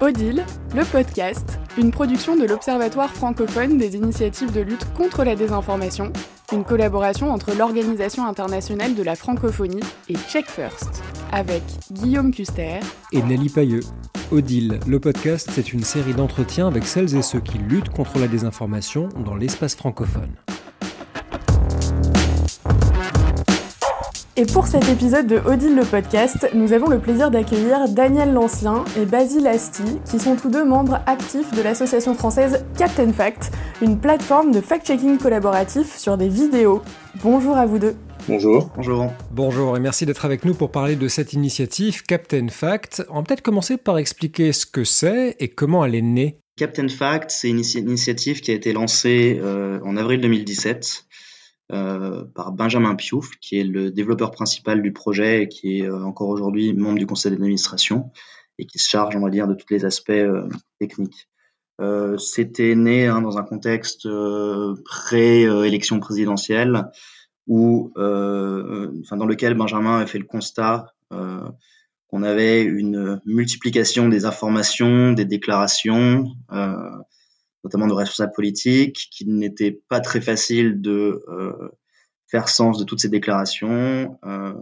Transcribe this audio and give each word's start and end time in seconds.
Odile, 0.00 0.46
le 0.74 0.82
podcast, 0.90 1.58
une 1.76 1.90
production 1.90 2.34
de 2.34 2.46
l'Observatoire 2.46 3.10
francophone 3.10 3.76
des 3.76 3.96
initiatives 3.96 4.50
de 4.50 4.62
lutte 4.62 4.90
contre 4.94 5.24
la 5.24 5.36
désinformation, 5.36 6.10
une 6.54 6.64
collaboration 6.64 7.30
entre 7.30 7.52
l'Organisation 7.54 8.24
internationale 8.24 8.94
de 8.94 9.02
la 9.02 9.14
francophonie 9.14 9.82
et 10.08 10.14
Check 10.30 10.46
First, 10.46 11.02
avec 11.32 11.62
Guillaume 11.92 12.32
Custer 12.32 12.80
et 13.12 13.20
Nelly 13.20 13.50
Pailleux. 13.50 13.82
Odile, 14.30 14.80
le 14.86 15.00
podcast, 15.00 15.50
c'est 15.52 15.74
une 15.74 15.84
série 15.84 16.14
d'entretiens 16.14 16.68
avec 16.68 16.86
celles 16.86 17.14
et 17.14 17.22
ceux 17.22 17.40
qui 17.40 17.58
luttent 17.58 17.90
contre 17.90 18.18
la 18.18 18.26
désinformation 18.26 19.10
dans 19.26 19.36
l'espace 19.36 19.74
francophone. 19.74 20.34
Et 24.40 24.46
pour 24.46 24.66
cet 24.66 24.88
épisode 24.88 25.26
de 25.26 25.36
Odile 25.36 25.76
le 25.76 25.84
podcast, 25.84 26.48
nous 26.54 26.72
avons 26.72 26.88
le 26.88 26.98
plaisir 26.98 27.30
d'accueillir 27.30 27.90
Daniel 27.90 28.32
Lancien 28.32 28.86
et 28.98 29.04
Basile 29.04 29.46
Asti, 29.46 29.82
qui 30.10 30.18
sont 30.18 30.34
tous 30.34 30.48
deux 30.48 30.64
membres 30.64 31.00
actifs 31.04 31.54
de 31.54 31.60
l'association 31.60 32.14
française 32.14 32.64
Captain 32.78 33.12
Fact, 33.12 33.52
une 33.82 34.00
plateforme 34.00 34.50
de 34.50 34.62
fact-checking 34.62 35.18
collaboratif 35.18 35.94
sur 35.94 36.16
des 36.16 36.30
vidéos. 36.30 36.80
Bonjour 37.22 37.54
à 37.54 37.66
vous 37.66 37.78
deux. 37.78 37.96
Bonjour. 38.28 38.70
Bonjour. 38.76 39.12
Bonjour 39.30 39.76
et 39.76 39.80
merci 39.80 40.06
d'être 40.06 40.24
avec 40.24 40.46
nous 40.46 40.54
pour 40.54 40.70
parler 40.70 40.96
de 40.96 41.08
cette 41.08 41.34
initiative 41.34 42.02
Captain 42.04 42.48
Fact. 42.48 43.04
On 43.10 43.16
va 43.16 43.22
peut-être 43.24 43.42
commencer 43.42 43.76
par 43.76 43.98
expliquer 43.98 44.54
ce 44.54 44.64
que 44.64 44.84
c'est 44.84 45.36
et 45.38 45.48
comment 45.48 45.84
elle 45.84 45.94
est 45.94 46.00
née. 46.00 46.38
Captain 46.56 46.88
Fact, 46.88 47.30
c'est 47.30 47.50
une 47.50 47.62
initiative 47.76 48.40
qui 48.40 48.50
a 48.50 48.54
été 48.54 48.72
lancée 48.72 49.38
euh, 49.42 49.80
en 49.84 49.98
avril 49.98 50.22
2017 50.22 51.04
euh, 51.72 52.24
par 52.34 52.52
Benjamin 52.52 52.94
Piouf, 52.96 53.30
qui 53.40 53.60
est 53.60 53.64
le 53.64 53.90
développeur 53.90 54.32
principal 54.32 54.82
du 54.82 54.92
projet 54.92 55.42
et 55.42 55.48
qui 55.48 55.78
est 55.78 55.88
euh, 55.88 56.04
encore 56.04 56.28
aujourd'hui 56.28 56.72
membre 56.74 56.98
du 56.98 57.06
conseil 57.06 57.30
d'administration 57.30 58.10
et 58.58 58.66
qui 58.66 58.78
se 58.78 58.88
charge, 58.88 59.14
on 59.16 59.20
va 59.20 59.30
dire, 59.30 59.46
de 59.46 59.54
tous 59.54 59.66
les 59.70 59.84
aspects 59.84 60.10
euh, 60.10 60.48
techniques. 60.78 61.28
C'était 62.18 62.74
né 62.74 63.06
hein, 63.06 63.22
dans 63.22 63.38
un 63.38 63.42
contexte 63.42 64.06
pré-élection 64.84 65.98
présidentielle 65.98 66.90
où, 67.46 67.90
enfin, 67.96 69.16
dans 69.16 69.24
lequel 69.24 69.54
Benjamin 69.54 69.98
a 69.98 70.04
fait 70.04 70.18
le 70.18 70.26
constat 70.26 70.92
qu'on 71.08 72.22
avait 72.22 72.64
une 72.64 73.22
multiplication 73.24 74.10
des 74.10 74.26
informations, 74.26 75.14
des 75.14 75.24
déclarations, 75.24 76.26
notamment 77.64 77.86
de 77.86 77.92
responsables 77.92 78.32
politiques, 78.32 79.08
qu'il 79.10 79.34
n'était 79.36 79.80
pas 79.88 80.00
très 80.00 80.20
facile 80.20 80.80
de 80.80 81.22
euh, 81.28 81.70
faire 82.28 82.48
sens 82.48 82.78
de 82.78 82.84
toutes 82.84 83.00
ces 83.00 83.08
déclarations. 83.08 84.18
Euh, 84.24 84.54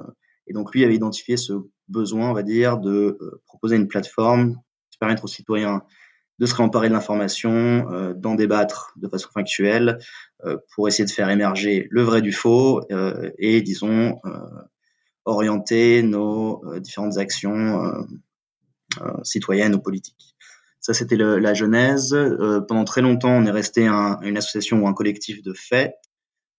et 0.47 0.53
donc 0.53 0.73
lui 0.75 0.85
avait 0.85 0.95
identifié 0.95 1.37
ce 1.37 1.53
besoin, 1.89 2.31
on 2.31 2.35
va 2.35 2.43
dire, 2.43 2.79
de 2.79 3.19
euh, 3.21 3.43
proposer 3.47 3.77
une 3.77 3.89
plateforme 3.89 4.57
qui 4.91 4.99
permette 4.99 5.23
aux 5.23 5.29
citoyens 5.29 5.83
de 6.39 6.47
se 6.47 6.55
réemparer 6.55 6.89
de 6.89 6.93
l'information, 6.93 8.15
d'en 8.15 8.37
débattre 8.37 8.93
de 8.95 9.09
façon 9.09 9.29
factuelle, 9.35 9.99
pour 10.73 10.87
essayer 10.87 11.05
de 11.05 11.11
faire 11.11 11.29
émerger 11.31 11.89
le 11.91 12.03
vrai 12.03 12.23
du 12.23 12.31
faux 12.31 12.81
et, 13.41 13.61
disons, 13.61 14.21
orienter 15.25 16.05
nos 16.05 16.63
différentes 16.79 17.19
actions 17.19 18.07
citoyennes 19.25 19.75
ou 19.75 19.81
politiques. 19.81 20.37
Ça, 20.89 20.95
c'était 20.95 21.17
la 21.17 21.53
genèse. 21.53 22.15
Euh, 22.15 22.63
pendant 22.63 22.85
très 22.85 23.03
longtemps, 23.03 23.33
on 23.33 23.45
est 23.45 23.51
resté 23.51 23.87
un, 23.87 24.19
une 24.23 24.39
association 24.39 24.81
ou 24.83 24.89
un 24.89 24.95
collectif 24.95 25.43
de 25.43 25.53
faits, 25.53 25.93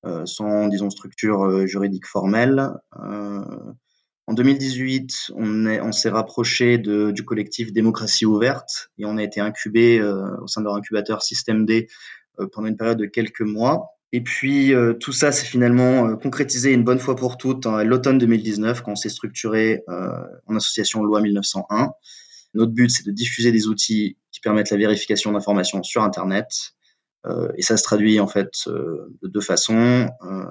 euh, 0.05 0.23
sans, 0.27 0.67
disons, 0.67 0.91
structure 0.91 1.45
euh, 1.45 1.65
juridique 1.65 2.05
formelle. 2.05 2.69
En 2.93 4.33
2018, 4.33 5.31
on, 5.33 5.65
est, 5.65 5.81
on 5.81 5.91
s'est 5.91 6.11
rapproché 6.11 6.77
du 6.77 7.25
collectif 7.25 7.73
Démocratie 7.73 8.27
ouverte 8.27 8.91
et 8.99 9.05
on 9.05 9.17
a 9.17 9.23
été 9.23 9.41
incubé 9.41 9.99
au 9.99 10.45
sein 10.45 10.61
de 10.61 10.65
leur 10.65 10.75
incubateur 10.75 11.23
Système 11.23 11.65
D 11.65 11.87
pendant 12.51 12.67
une 12.67 12.77
période 12.77 12.99
de 12.99 13.07
quelques 13.07 13.41
mois. 13.41 13.87
Et 14.11 14.21
puis 14.21 14.71
tout 14.99 15.13
ça 15.13 15.31
s'est 15.31 15.47
finalement 15.47 16.15
concrétisé 16.17 16.71
une 16.73 16.83
bonne 16.83 16.99
fois 16.99 17.15
pour 17.15 17.39
toutes 17.39 17.65
à 17.65 17.83
l'automne 17.83 18.19
2019 18.19 18.83
quand 18.83 18.91
on 18.91 18.95
s'est 18.95 19.09
structuré 19.09 19.81
en 20.45 20.55
association 20.55 21.01
Loi 21.01 21.21
1901. 21.21 21.89
Notre 22.53 22.71
but, 22.71 22.89
c'est 22.89 23.05
de 23.05 23.11
diffuser 23.11 23.51
des 23.51 23.67
outils 23.67 24.17
qui 24.39 24.41
permettent 24.41 24.71
la 24.71 24.77
vérification 24.77 25.33
d'informations 25.33 25.83
sur 25.83 26.01
Internet. 26.01 26.73
Euh, 27.25 27.51
et 27.57 27.61
ça 27.61 27.75
se 27.75 27.83
traduit 27.83 28.21
en 28.21 28.27
fait 28.27 28.51
euh, 28.67 29.13
de 29.21 29.27
deux 29.27 29.41
façons. 29.41 30.09
Euh, 30.23 30.45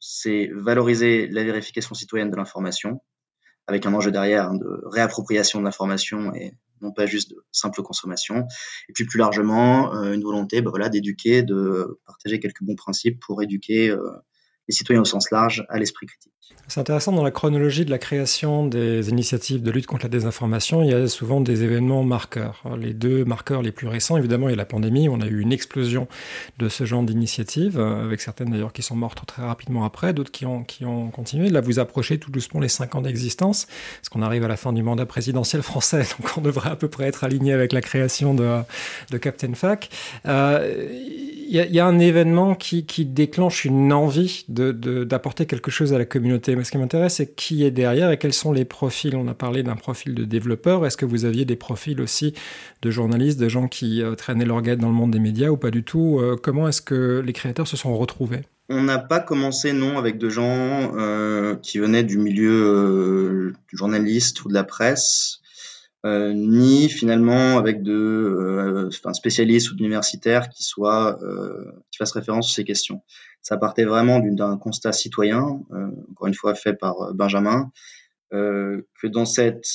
c'est 0.00 0.48
valoriser 0.54 1.28
la 1.28 1.44
vérification 1.44 1.94
citoyenne 1.94 2.30
de 2.30 2.36
l'information, 2.36 3.02
avec 3.66 3.84
un 3.84 3.92
enjeu 3.92 4.10
derrière 4.10 4.50
de 4.54 4.80
réappropriation 4.86 5.58
de 5.60 5.64
l'information 5.64 6.34
et 6.34 6.54
non 6.80 6.92
pas 6.92 7.04
juste 7.04 7.30
de 7.32 7.44
simple 7.52 7.82
consommation. 7.82 8.46
Et 8.88 8.94
puis 8.94 9.04
plus 9.04 9.18
largement, 9.18 9.92
une 10.04 10.22
volonté 10.22 10.62
bah, 10.62 10.70
voilà, 10.70 10.88
d'éduquer, 10.88 11.42
de 11.42 12.00
partager 12.06 12.40
quelques 12.40 12.62
bons 12.62 12.76
principes 12.76 13.20
pour 13.20 13.42
éduquer 13.42 13.94
les 14.68 14.74
citoyens 14.74 15.02
au 15.02 15.06
sens 15.06 15.30
large 15.30 15.64
à 15.68 15.78
l'esprit 15.78 16.06
critique. 16.06 16.34
C'est 16.66 16.80
intéressant, 16.80 17.12
dans 17.12 17.22
la 17.22 17.30
chronologie 17.30 17.84
de 17.84 17.90
la 17.90 17.98
création 17.98 18.66
des 18.66 19.10
initiatives 19.10 19.62
de 19.62 19.70
lutte 19.70 19.86
contre 19.86 20.04
la 20.04 20.08
désinformation, 20.08 20.82
il 20.82 20.90
y 20.90 20.94
a 20.94 21.08
souvent 21.08 21.42
des 21.42 21.62
événements 21.62 22.02
marqueurs. 22.02 22.62
Les 22.78 22.94
deux 22.94 23.24
marqueurs 23.24 23.60
les 23.60 23.70
plus 23.70 23.86
récents, 23.86 24.16
évidemment, 24.16 24.48
il 24.48 24.52
y 24.52 24.54
a 24.54 24.56
la 24.56 24.64
pandémie, 24.64 25.08
on 25.10 25.20
a 25.20 25.26
eu 25.26 25.40
une 25.40 25.52
explosion 25.52 26.08
de 26.58 26.70
ce 26.70 26.84
genre 26.84 27.02
d'initiatives, 27.02 27.78
euh, 27.78 28.04
avec 28.04 28.22
certaines 28.22 28.50
d'ailleurs 28.50 28.72
qui 28.72 28.82
sont 28.82 28.96
mortes 28.96 29.26
très 29.26 29.42
rapidement 29.42 29.84
après, 29.84 30.14
d'autres 30.14 30.32
qui 30.32 30.46
ont, 30.46 30.64
qui 30.64 30.86
ont 30.86 31.10
continué. 31.10 31.50
Là, 31.50 31.60
vous 31.60 31.80
approchez 31.80 32.18
tout 32.18 32.30
doucement 32.30 32.60
les 32.60 32.68
cinq 32.68 32.94
ans 32.94 33.02
d'existence, 33.02 33.66
parce 33.96 34.08
qu'on 34.08 34.22
arrive 34.22 34.44
à 34.44 34.48
la 34.48 34.56
fin 34.56 34.72
du 34.72 34.82
mandat 34.82 35.06
présidentiel 35.06 35.62
français, 35.62 36.06
donc 36.18 36.30
on 36.38 36.40
devrait 36.40 36.70
à 36.70 36.76
peu 36.76 36.88
près 36.88 37.04
être 37.04 37.24
aligné 37.24 37.52
avec 37.52 37.72
la 37.72 37.82
création 37.82 38.32
de, 38.32 38.60
de 39.10 39.18
Captain 39.18 39.52
Fac. 39.52 39.90
Euh, 40.26 40.86
il 41.46 41.56
y, 41.56 41.74
y, 41.74 41.80
a 41.80 41.86
un 41.86 41.98
événement 41.98 42.54
qui, 42.54 42.84
déclenche 43.04 43.64
une 43.64 43.92
envie 43.92 44.44
d'apporter 44.48 45.44
de, 45.44 45.48
quelque 45.48 45.70
chose 45.70 45.92
à 45.92 45.98
la 45.98 46.04
communauté. 46.04 46.56
Mais 46.56 46.64
ce 46.64 46.70
qui 46.70 46.78
m'intéresse, 46.78 47.14
c'est 47.14 47.34
qui 47.34 47.64
est 47.64 47.70
derrière 47.70 48.10
et 48.10 48.18
quels 48.18 48.32
sont 48.32 48.52
les 48.52 48.64
profils. 48.64 49.14
On 49.16 49.28
a 49.28 49.34
parlé 49.34 49.62
d'un 49.62 49.76
profil 49.76 50.14
de 50.14 50.24
développeur. 50.24 50.84
Est-ce 50.86 50.96
que 50.96 51.04
vous 51.04 51.24
aviez 51.24 51.44
des 51.44 51.56
profils 51.56 52.00
aussi 52.00 52.34
de 52.82 52.90
journalistes, 52.90 53.38
de 53.38 53.48
gens 53.48 53.68
qui 53.68 54.02
euh, 54.02 54.14
traînaient 54.14 54.44
leur 54.44 54.62
guette 54.62 54.78
dans 54.78 54.88
le 54.88 54.94
monde 54.94 55.10
des 55.10 55.20
médias 55.20 55.48
ou 55.48 55.56
pas 55.56 55.70
du 55.70 55.84
tout? 55.84 56.18
Euh, 56.20 56.36
Comment 56.40 56.68
est-ce 56.68 56.82
que 56.82 57.22
les 57.24 57.32
créateurs 57.32 57.68
se 57.68 57.76
sont 57.76 57.96
retrouvés? 57.96 58.42
On 58.68 58.82
n'a 58.82 58.98
pas 58.98 59.20
commencé, 59.20 59.72
non, 59.72 59.98
avec 59.98 60.18
de 60.18 60.30
gens 60.30 60.96
euh, 60.96 61.54
qui 61.56 61.78
venaient 61.78 62.04
du 62.04 62.18
milieu 62.18 63.52
du 63.68 63.76
journaliste 63.76 64.44
ou 64.44 64.48
de 64.48 64.54
la 64.54 64.64
presse. 64.64 65.40
Euh, 66.04 66.34
ni 66.34 66.90
finalement 66.90 67.56
avec 67.56 67.82
de 67.82 67.92
euh, 67.92 68.88
enfin, 68.88 69.14
spécialistes 69.14 69.70
ou 69.70 69.74
d'universitaires 69.74 70.50
qui 70.50 70.62
soient 70.62 71.18
euh, 71.22 71.64
qui 71.90 71.96
fassent 71.96 72.12
référence 72.12 72.48
sur 72.48 72.56
ces 72.56 72.64
questions. 72.64 73.00
Ça 73.40 73.56
partait 73.56 73.84
vraiment 73.84 74.20
d'un 74.20 74.58
constat 74.58 74.92
citoyen, 74.92 75.62
encore 76.10 76.26
une 76.26 76.34
fois 76.34 76.54
fait 76.54 76.74
par 76.74 77.12
Benjamin, 77.14 77.70
que 78.30 79.06
dans 79.06 79.26
cette 79.26 79.66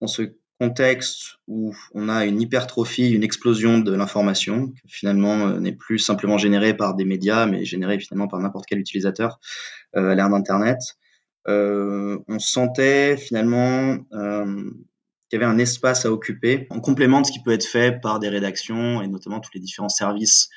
dans 0.00 0.08
ce 0.08 0.34
contexte 0.60 1.36
où 1.46 1.72
on 1.94 2.08
a 2.08 2.26
une 2.26 2.40
hypertrophie, 2.40 3.10
une 3.10 3.22
explosion 3.22 3.78
de 3.78 3.94
l'information, 3.94 4.68
qui 4.68 4.88
finalement 4.88 5.58
n'est 5.60 5.72
plus 5.72 5.98
simplement 6.00 6.36
générée 6.36 6.74
par 6.74 6.94
des 6.94 7.04
médias, 7.04 7.46
mais 7.46 7.64
générée 7.64 8.00
finalement 8.00 8.26
par 8.26 8.40
n'importe 8.40 8.66
quel 8.66 8.80
utilisateur 8.80 9.38
à 9.94 10.14
l'ère 10.16 10.30
d'Internet. 10.30 10.78
Euh, 11.48 12.18
on 12.28 12.38
sentait 12.38 13.16
finalement 13.16 13.98
euh, 14.12 14.70
qu'il 15.32 15.40
y 15.40 15.44
avait 15.44 15.50
un 15.50 15.58
espace 15.58 16.04
à 16.04 16.12
occuper 16.12 16.66
en 16.68 16.78
complément 16.80 17.22
de 17.22 17.26
ce 17.26 17.32
qui 17.32 17.42
peut 17.42 17.52
être 17.52 17.64
fait 17.64 17.98
par 18.02 18.18
des 18.18 18.28
rédactions 18.28 19.00
et 19.00 19.08
notamment 19.08 19.40
tous 19.40 19.50
les 19.54 19.60
différents 19.60 19.88
services 19.88 20.50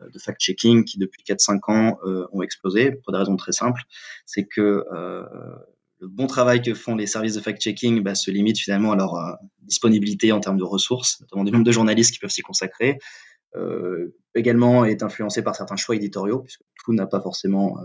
euh, 0.00 0.08
de 0.08 0.18
fact-checking 0.20 0.84
qui 0.84 0.98
depuis 0.98 1.24
4-5 1.24 1.58
ans 1.66 1.98
euh, 2.04 2.28
ont 2.30 2.40
explosé 2.40 2.92
pour 2.92 3.12
des 3.12 3.18
raisons 3.18 3.34
très 3.34 3.50
simples. 3.50 3.82
C'est 4.26 4.44
que 4.46 4.84
euh, 4.94 5.24
le 5.98 6.06
bon 6.06 6.28
travail 6.28 6.62
que 6.62 6.74
font 6.74 6.94
les 6.94 7.08
services 7.08 7.34
de 7.34 7.40
fact-checking 7.40 8.04
bah, 8.04 8.14
se 8.14 8.30
limite 8.30 8.56
finalement 8.56 8.92
à 8.92 8.96
leur 8.96 9.38
disponibilité 9.62 10.30
en 10.30 10.38
termes 10.38 10.58
de 10.58 10.64
ressources, 10.64 11.20
notamment 11.22 11.42
du 11.42 11.50
nombre 11.50 11.64
de 11.64 11.72
journalistes 11.72 12.14
qui 12.14 12.20
peuvent 12.20 12.30
s'y 12.30 12.42
consacrer. 12.42 13.00
Également 14.34 14.84
est 14.84 15.02
influencé 15.02 15.42
par 15.42 15.56
certains 15.56 15.76
choix 15.76 15.96
éditoriaux, 15.96 16.38
puisque 16.38 16.62
tout 16.84 16.94
n'a 16.94 17.06
pas 17.06 17.20
forcément 17.20 17.76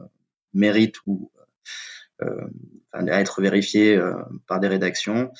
mérite 0.54 0.96
ou 1.08 1.30
à 2.20 3.22
être 3.22 3.42
vérifié 3.42 4.00
par 4.48 4.60
des 4.60 4.68
rédactions. 4.68 5.32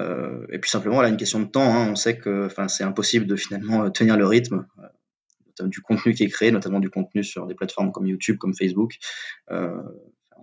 Euh, 0.00 0.46
et 0.50 0.58
puis 0.58 0.70
simplement, 0.70 1.00
là, 1.02 1.08
une 1.08 1.16
question 1.16 1.40
de 1.40 1.46
temps. 1.46 1.74
Hein. 1.74 1.88
On 1.90 1.96
sait 1.96 2.16
que 2.16 2.48
c'est 2.68 2.84
impossible 2.84 3.26
de 3.26 3.36
finalement 3.36 3.84
euh, 3.84 3.90
tenir 3.90 4.16
le 4.16 4.26
rythme 4.26 4.66
euh, 4.78 5.66
du 5.66 5.80
contenu 5.80 6.14
qui 6.14 6.24
est 6.24 6.28
créé, 6.28 6.50
notamment 6.50 6.80
du 6.80 6.90
contenu 6.90 7.22
sur 7.22 7.46
des 7.46 7.54
plateformes 7.54 7.92
comme 7.92 8.06
YouTube, 8.06 8.38
comme 8.38 8.54
Facebook. 8.54 8.94
Euh, 9.50 9.82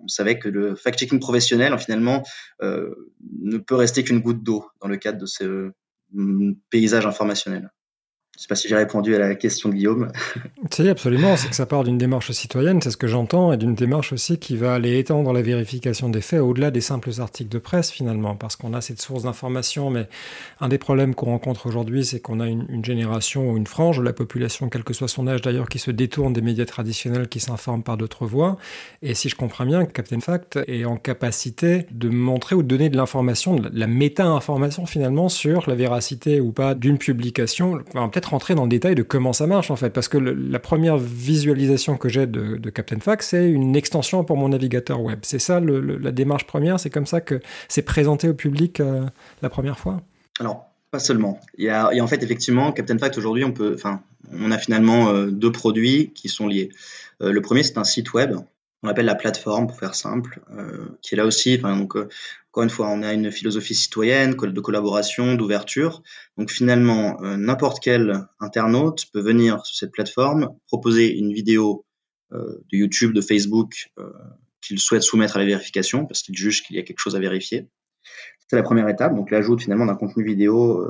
on 0.04 0.08
savait 0.08 0.38
que 0.38 0.48
le 0.48 0.76
fact-checking 0.76 1.20
professionnel, 1.20 1.76
finalement, 1.80 2.24
euh, 2.62 2.94
ne 3.42 3.58
peut 3.58 3.76
rester 3.76 4.04
qu'une 4.04 4.20
goutte 4.20 4.44
d'eau 4.44 4.70
dans 4.80 4.88
le 4.88 4.98
cadre 4.98 5.18
de 5.18 5.26
ce 5.26 5.72
paysage 6.70 7.08
informationnel. 7.08 7.72
Je 8.38 8.42
ne 8.42 8.44
sais 8.44 8.50
pas 8.50 8.56
si 8.56 8.68
j'ai 8.68 8.76
répondu 8.76 9.16
à 9.16 9.18
la 9.18 9.34
question 9.34 9.70
de 9.70 9.74
Guillaume. 9.74 10.12
Si, 10.70 10.88
absolument. 10.88 11.36
C'est 11.38 11.50
que 11.50 11.56
ça 11.56 11.66
part 11.66 11.84
d'une 11.84 11.98
démarche 11.98 12.32
citoyenne, 12.32 12.82
c'est 12.82 12.92
ce 12.92 12.98
que 12.98 13.08
j'entends, 13.08 13.52
et 13.52 13.58
d'une 13.58 13.74
démarche 13.74 14.14
aussi 14.14 14.38
qui 14.38 14.58
va 14.58 14.76
aller 14.76 15.00
étendre 15.00 15.34
la 15.34 15.42
vérification 15.42 16.10
des 16.10 16.22
faits 16.22 16.42
au-delà 16.42 16.70
des 16.70 16.82
simples 16.82 17.10
articles 17.20 17.50
de 17.50 17.58
presse, 17.58 17.90
finalement, 17.90 18.36
parce 18.36 18.56
qu'on 18.56 18.74
a 18.74 18.82
cette 18.82 19.02
source 19.02 19.24
d'information. 19.24 19.90
Mais 19.90 20.08
un 20.60 20.68
des 20.68 20.78
problèmes 20.78 21.16
qu'on 21.16 21.28
rencontre 21.28 21.66
aujourd'hui, 21.66 22.06
c'est 22.06 22.20
qu'on 22.20 22.40
a 22.40 22.48
une, 22.48 22.86
génération 22.86 23.50
ou 23.50 23.58
une 23.58 23.66
frange 23.66 23.98
de 23.98 24.04
la 24.04 24.14
population, 24.14 24.70
quel 24.70 24.84
que 24.84 24.94
soit 24.94 25.08
son 25.08 25.28
âge 25.28 25.42
d'ailleurs, 25.42 25.68
qui 25.68 25.80
se 25.80 25.90
détourne 25.90 26.34
des 26.34 26.42
médias 26.42 26.66
traditionnels, 26.66 27.30
qui 27.30 27.40
s'informe 27.40 27.82
par 27.82 27.98
d'autres 27.98 28.28
voies. 28.28 28.58
Et 29.02 29.16
si 29.16 29.30
je 29.30 29.36
comprends 29.36 29.66
bien, 29.66 29.86
Captain 29.86 30.20
Fact 30.20 30.60
est 30.68 30.86
en 30.86 30.98
capacité 30.98 31.88
de 31.90 32.10
montrer 32.10 32.56
ou 32.56 32.62
de 32.62 32.68
donner 32.68 32.90
de 32.90 32.98
l'information, 32.98 33.56
de 33.56 33.72
la 33.74 33.88
méta-information 33.88 34.86
finalement, 34.86 35.30
sur 35.30 35.68
la 35.68 35.76
véracité 35.76 36.40
ou 36.40 36.52
pas 36.52 36.76
d'une 36.76 37.00
publication. 37.00 37.78
peut-être 37.94 38.27
rentrer 38.30 38.56
dans 38.56 38.64
le 38.64 38.70
détail 38.70 38.96
de 38.96 39.04
comment 39.04 39.34
ça 39.34 39.48
marche 39.48 39.72
en 39.72 39.76
fait, 39.76 39.90
parce 39.90 40.08
que 40.08 40.18
la 40.18 40.60
première 40.60 40.98
visualisation 40.98 41.98
que 41.98 42.10
j'ai 42.10 42.28
de, 42.28 42.70
Captain 42.70 43.00
Fact, 43.00 43.24
c'est 43.24 43.50
une 43.50 43.76
extension 43.76 44.24
pour 44.24 44.38
mon 44.38 44.50
navigateur 44.50 45.02
web. 45.02 45.20
C'est 45.24 45.40
ça 45.40 45.60
la 45.60 46.12
démarche 46.12 46.46
première, 46.46 46.80
c'est 46.80 46.90
comme 46.90 47.06
ça 47.06 47.22
que 47.22 47.40
c'est 47.68 47.82
présenté 47.82 48.30
au 48.30 48.34
public 48.34 48.80
euh, 48.80 49.06
la 49.42 49.50
première 49.50 49.80
fois 49.80 50.02
Alors, 50.40 50.70
pas 50.92 51.00
seulement. 51.00 51.40
Il 51.58 51.66
y, 51.66 51.70
a, 51.70 51.92
en 52.02 52.08
fait 52.08 52.24
effectivement, 52.24 52.72
Captain 52.72 52.98
Fact 52.98 53.18
aujourd'hui, 53.18 53.44
on 53.44 53.52
peut, 53.52 53.74
enfin, 53.76 54.02
on 54.34 54.52
a 54.52 54.58
finalement 54.58 55.10
euh, 55.10 55.28
deux 55.28 55.52
produits 55.52 56.12
qui 56.14 56.30
sont 56.30 56.48
liés. 56.48 56.70
Euh, 57.22 57.32
le 57.32 57.42
premier, 57.42 57.64
c'est 57.64 57.78
un 57.78 57.84
site 57.84 58.14
web 58.14 58.36
on 58.84 58.90
appelle 58.90 59.06
la 59.06 59.16
plateforme 59.16 59.68
pour 59.68 59.78
faire 59.78 59.96
simple, 59.96 60.42
euh, 60.52 60.88
qui 61.02 61.16
est 61.16 61.18
là 61.18 61.26
aussi. 61.26 61.56
Enfin, 61.58 61.76
donc, 61.76 61.96
euh, 61.96 62.08
encore 62.52 62.64
une 62.64 62.70
fois, 62.70 62.90
on 62.90 63.02
a 63.02 63.14
une 63.14 63.32
philosophie 63.32 63.76
citoyenne 63.76 64.36
de 64.36 64.60
collaboration, 64.62 65.36
d'ouverture. 65.36 66.04
Donc 66.38 66.52
finalement, 66.52 67.22
euh, 67.24 67.38
n'importe 67.38 67.80
quel 67.84 68.28
internaute 68.40 69.06
peut 69.12 69.22
venir 69.22 69.66
sur 69.66 69.76
cette 69.76 69.92
plateforme, 69.92 70.50
proposer 70.68 71.18
une 71.18 71.34
vidéo 71.34 71.84
de 72.30 72.78
YouTube, 72.78 73.14
de 73.14 73.22
Facebook 73.22 73.90
qu'il 74.62 74.80
souhaite 74.80 75.02
soumettre 75.02 75.38
à 75.38 75.40
la 75.40 75.46
vérification 75.46 76.06
parce 76.06 76.24
qu'il 76.24 76.36
juge 76.36 76.62
qu'il 76.62 76.76
y 76.76 76.80
a 76.80 76.84
quelque 76.84 77.00
chose 77.00 77.16
à 77.16 77.20
vérifier. 77.20 77.70
C'est 78.50 78.58
la 78.58 78.64
première 78.64 78.90
étape, 78.90 79.16
donc 79.16 79.32
l'ajout 79.32 79.58
finalement 79.58 79.86
d'un 79.86 79.96
contenu 79.96 80.26
vidéo 80.26 80.86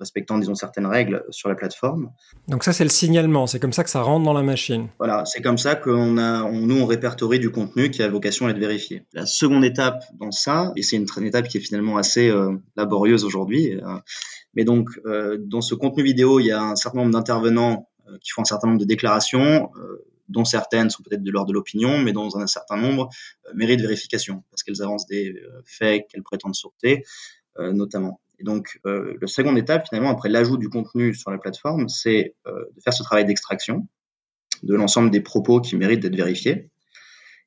respectant, 0.00 0.38
disons, 0.38 0.54
certaines 0.54 0.86
règles 0.86 1.24
sur 1.30 1.48
la 1.48 1.54
plateforme. 1.54 2.10
Donc 2.48 2.64
ça, 2.64 2.72
c'est 2.72 2.84
le 2.84 2.90
signalement, 2.90 3.46
c'est 3.46 3.60
comme 3.60 3.72
ça 3.72 3.84
que 3.84 3.90
ça 3.90 4.02
rentre 4.02 4.24
dans 4.24 4.32
la 4.32 4.42
machine. 4.42 4.88
Voilà, 4.98 5.24
c'est 5.24 5.40
comme 5.40 5.58
ça 5.58 5.76
qu'on 5.76 6.18
a, 6.18 6.42
on, 6.42 6.60
nous, 6.60 6.80
on 6.80 6.86
répertorie 6.86 7.38
du 7.38 7.50
contenu 7.50 7.90
qui 7.90 8.02
a 8.02 8.08
vocation 8.08 8.46
à 8.46 8.50
être 8.50 8.58
vérifié. 8.58 9.06
La 9.12 9.26
seconde 9.26 9.64
étape 9.64 10.04
dans 10.18 10.32
ça, 10.32 10.72
et 10.76 10.82
c'est 10.82 10.96
une, 10.96 11.06
étape 11.24 11.48
qui 11.48 11.58
est 11.58 11.60
finalement 11.60 11.96
assez 11.96 12.28
euh, 12.28 12.52
laborieuse 12.76 13.24
aujourd'hui, 13.24 13.74
euh, 13.74 13.98
mais 14.54 14.64
donc, 14.64 14.88
euh, 15.06 15.38
dans 15.40 15.60
ce 15.60 15.74
contenu 15.74 16.02
vidéo, 16.02 16.40
il 16.40 16.46
y 16.46 16.52
a 16.52 16.62
un 16.62 16.76
certain 16.76 16.98
nombre 16.98 17.12
d'intervenants 17.12 17.88
qui 18.20 18.30
font 18.30 18.42
un 18.42 18.46
certain 18.46 18.68
nombre 18.68 18.80
de 18.80 18.84
déclarations, 18.84 19.70
dont 20.28 20.44
certaines 20.44 20.90
sont 20.90 21.02
peut-être 21.02 21.22
de 21.22 21.30
l'ordre 21.30 21.48
de 21.48 21.54
l'opinion, 21.54 21.98
mais 21.98 22.12
dont 22.12 22.28
un 22.36 22.46
certain 22.46 22.76
nombre 22.76 23.08
méritent 23.54 23.80
vérification, 23.80 24.44
parce 24.50 24.62
qu'elles 24.62 24.82
avancent 24.82 25.06
des 25.06 25.34
faits 25.64 26.06
qu'elles 26.10 26.22
prétendent 26.22 26.54
sauter, 26.54 27.02
notamment. 27.58 28.20
Et 28.38 28.44
donc, 28.44 28.80
euh, 28.86 29.16
la 29.20 29.26
seconde 29.26 29.58
étape, 29.58 29.88
finalement, 29.88 30.10
après 30.10 30.28
l'ajout 30.28 30.56
du 30.56 30.68
contenu 30.68 31.14
sur 31.14 31.30
la 31.30 31.38
plateforme, 31.38 31.88
c'est 31.88 32.34
euh, 32.46 32.64
de 32.76 32.80
faire 32.82 32.92
ce 32.92 33.02
travail 33.02 33.24
d'extraction 33.24 33.86
de 34.62 34.74
l'ensemble 34.74 35.10
des 35.10 35.20
propos 35.20 35.60
qui 35.60 35.76
méritent 35.76 36.00
d'être 36.00 36.16
vérifiés. 36.16 36.70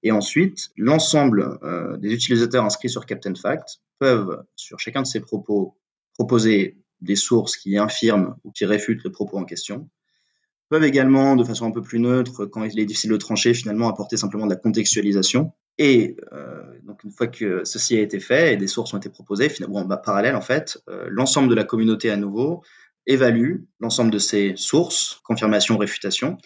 Et 0.03 0.11
ensuite, 0.11 0.69
l'ensemble 0.77 1.59
euh, 1.63 1.97
des 1.97 2.13
utilisateurs 2.13 2.63
inscrits 2.63 2.89
sur 2.89 3.05
Captain 3.05 3.33
Fact 3.35 3.79
peuvent, 3.99 4.43
sur 4.55 4.79
chacun 4.79 5.01
de 5.01 5.07
ces 5.07 5.19
propos, 5.19 5.77
proposer 6.13 6.77
des 7.01 7.15
sources 7.15 7.57
qui 7.57 7.77
infirment 7.77 8.35
ou 8.43 8.51
qui 8.51 8.65
réfutent 8.65 9.03
le 9.03 9.11
propos 9.11 9.37
en 9.37 9.45
question, 9.45 9.89
peuvent 10.69 10.83
également, 10.83 11.35
de 11.35 11.43
façon 11.43 11.65
un 11.65 11.71
peu 11.71 11.81
plus 11.81 11.99
neutre, 11.99 12.45
quand 12.45 12.63
il 12.63 12.79
est 12.79 12.85
difficile 12.85 13.11
de 13.11 13.17
trancher, 13.17 13.53
finalement 13.53 13.87
apporter 13.87 14.17
simplement 14.17 14.45
de 14.45 14.53
la 14.53 14.59
contextualisation. 14.59 15.53
Et 15.77 16.17
euh, 16.33 16.66
donc 16.87 17.03
une 17.03 17.11
fois 17.11 17.27
que 17.27 17.63
ceci 17.65 17.97
a 17.97 18.01
été 18.01 18.19
fait 18.19 18.53
et 18.53 18.57
des 18.57 18.67
sources 18.67 18.93
ont 18.93 18.97
été 18.97 19.09
proposées, 19.09 19.49
finalement, 19.49 19.83
bah, 19.83 19.97
parallèle 19.97 20.35
en 20.35 20.41
fait, 20.41 20.79
euh, 20.89 21.07
l'ensemble 21.09 21.49
de 21.49 21.55
la 21.55 21.65
communauté 21.65 22.09
à 22.09 22.17
nouveau 22.17 22.63
évalue 23.05 23.57
l'ensemble 23.79 24.09
de 24.09 24.19
ces 24.19 24.53
sources, 24.55 25.19
confirmation, 25.23 25.77
réfutation, 25.77 26.37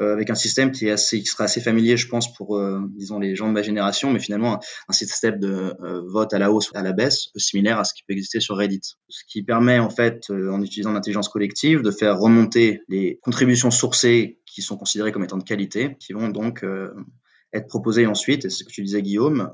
euh, 0.00 0.12
avec 0.12 0.30
un 0.30 0.34
système 0.34 0.72
qui, 0.72 0.88
est 0.88 0.90
assez, 0.90 1.20
qui 1.20 1.26
sera 1.26 1.44
assez 1.44 1.60
familier, 1.60 1.96
je 1.96 2.08
pense, 2.08 2.32
pour, 2.34 2.56
euh, 2.56 2.80
disons, 2.96 3.20
les 3.20 3.36
gens 3.36 3.46
de 3.46 3.52
ma 3.52 3.62
génération, 3.62 4.10
mais 4.12 4.18
finalement 4.18 4.60
un, 4.88 4.92
système 4.92 5.38
de 5.38 5.76
vote 6.08 6.34
à 6.34 6.40
la 6.40 6.50
hausse 6.50 6.70
à 6.74 6.82
la 6.82 6.92
baisse, 6.92 7.28
similaire 7.36 7.78
à 7.78 7.84
ce 7.84 7.94
qui 7.94 8.02
peut 8.02 8.14
exister 8.14 8.40
sur 8.40 8.56
Reddit. 8.56 8.80
Ce 9.08 9.22
qui 9.28 9.44
permet, 9.44 9.78
en 9.78 9.90
fait, 9.90 10.30
en 10.30 10.60
utilisant 10.60 10.92
l'intelligence 10.92 11.28
collective, 11.28 11.82
de 11.82 11.92
faire 11.92 12.18
remonter 12.18 12.82
les 12.88 13.20
contributions 13.22 13.70
sourcées 13.70 14.40
qui 14.46 14.62
sont 14.62 14.76
considérées 14.76 15.12
comme 15.12 15.24
étant 15.24 15.38
de 15.38 15.44
qualité, 15.44 15.96
qui 16.00 16.12
vont 16.12 16.28
donc 16.28 16.64
être 17.54 17.68
proposées 17.68 18.06
ensuite, 18.06 18.44
et 18.44 18.50
c'est 18.50 18.58
ce 18.58 18.64
que 18.64 18.72
tu 18.72 18.82
disais 18.82 19.00
Guillaume, 19.00 19.50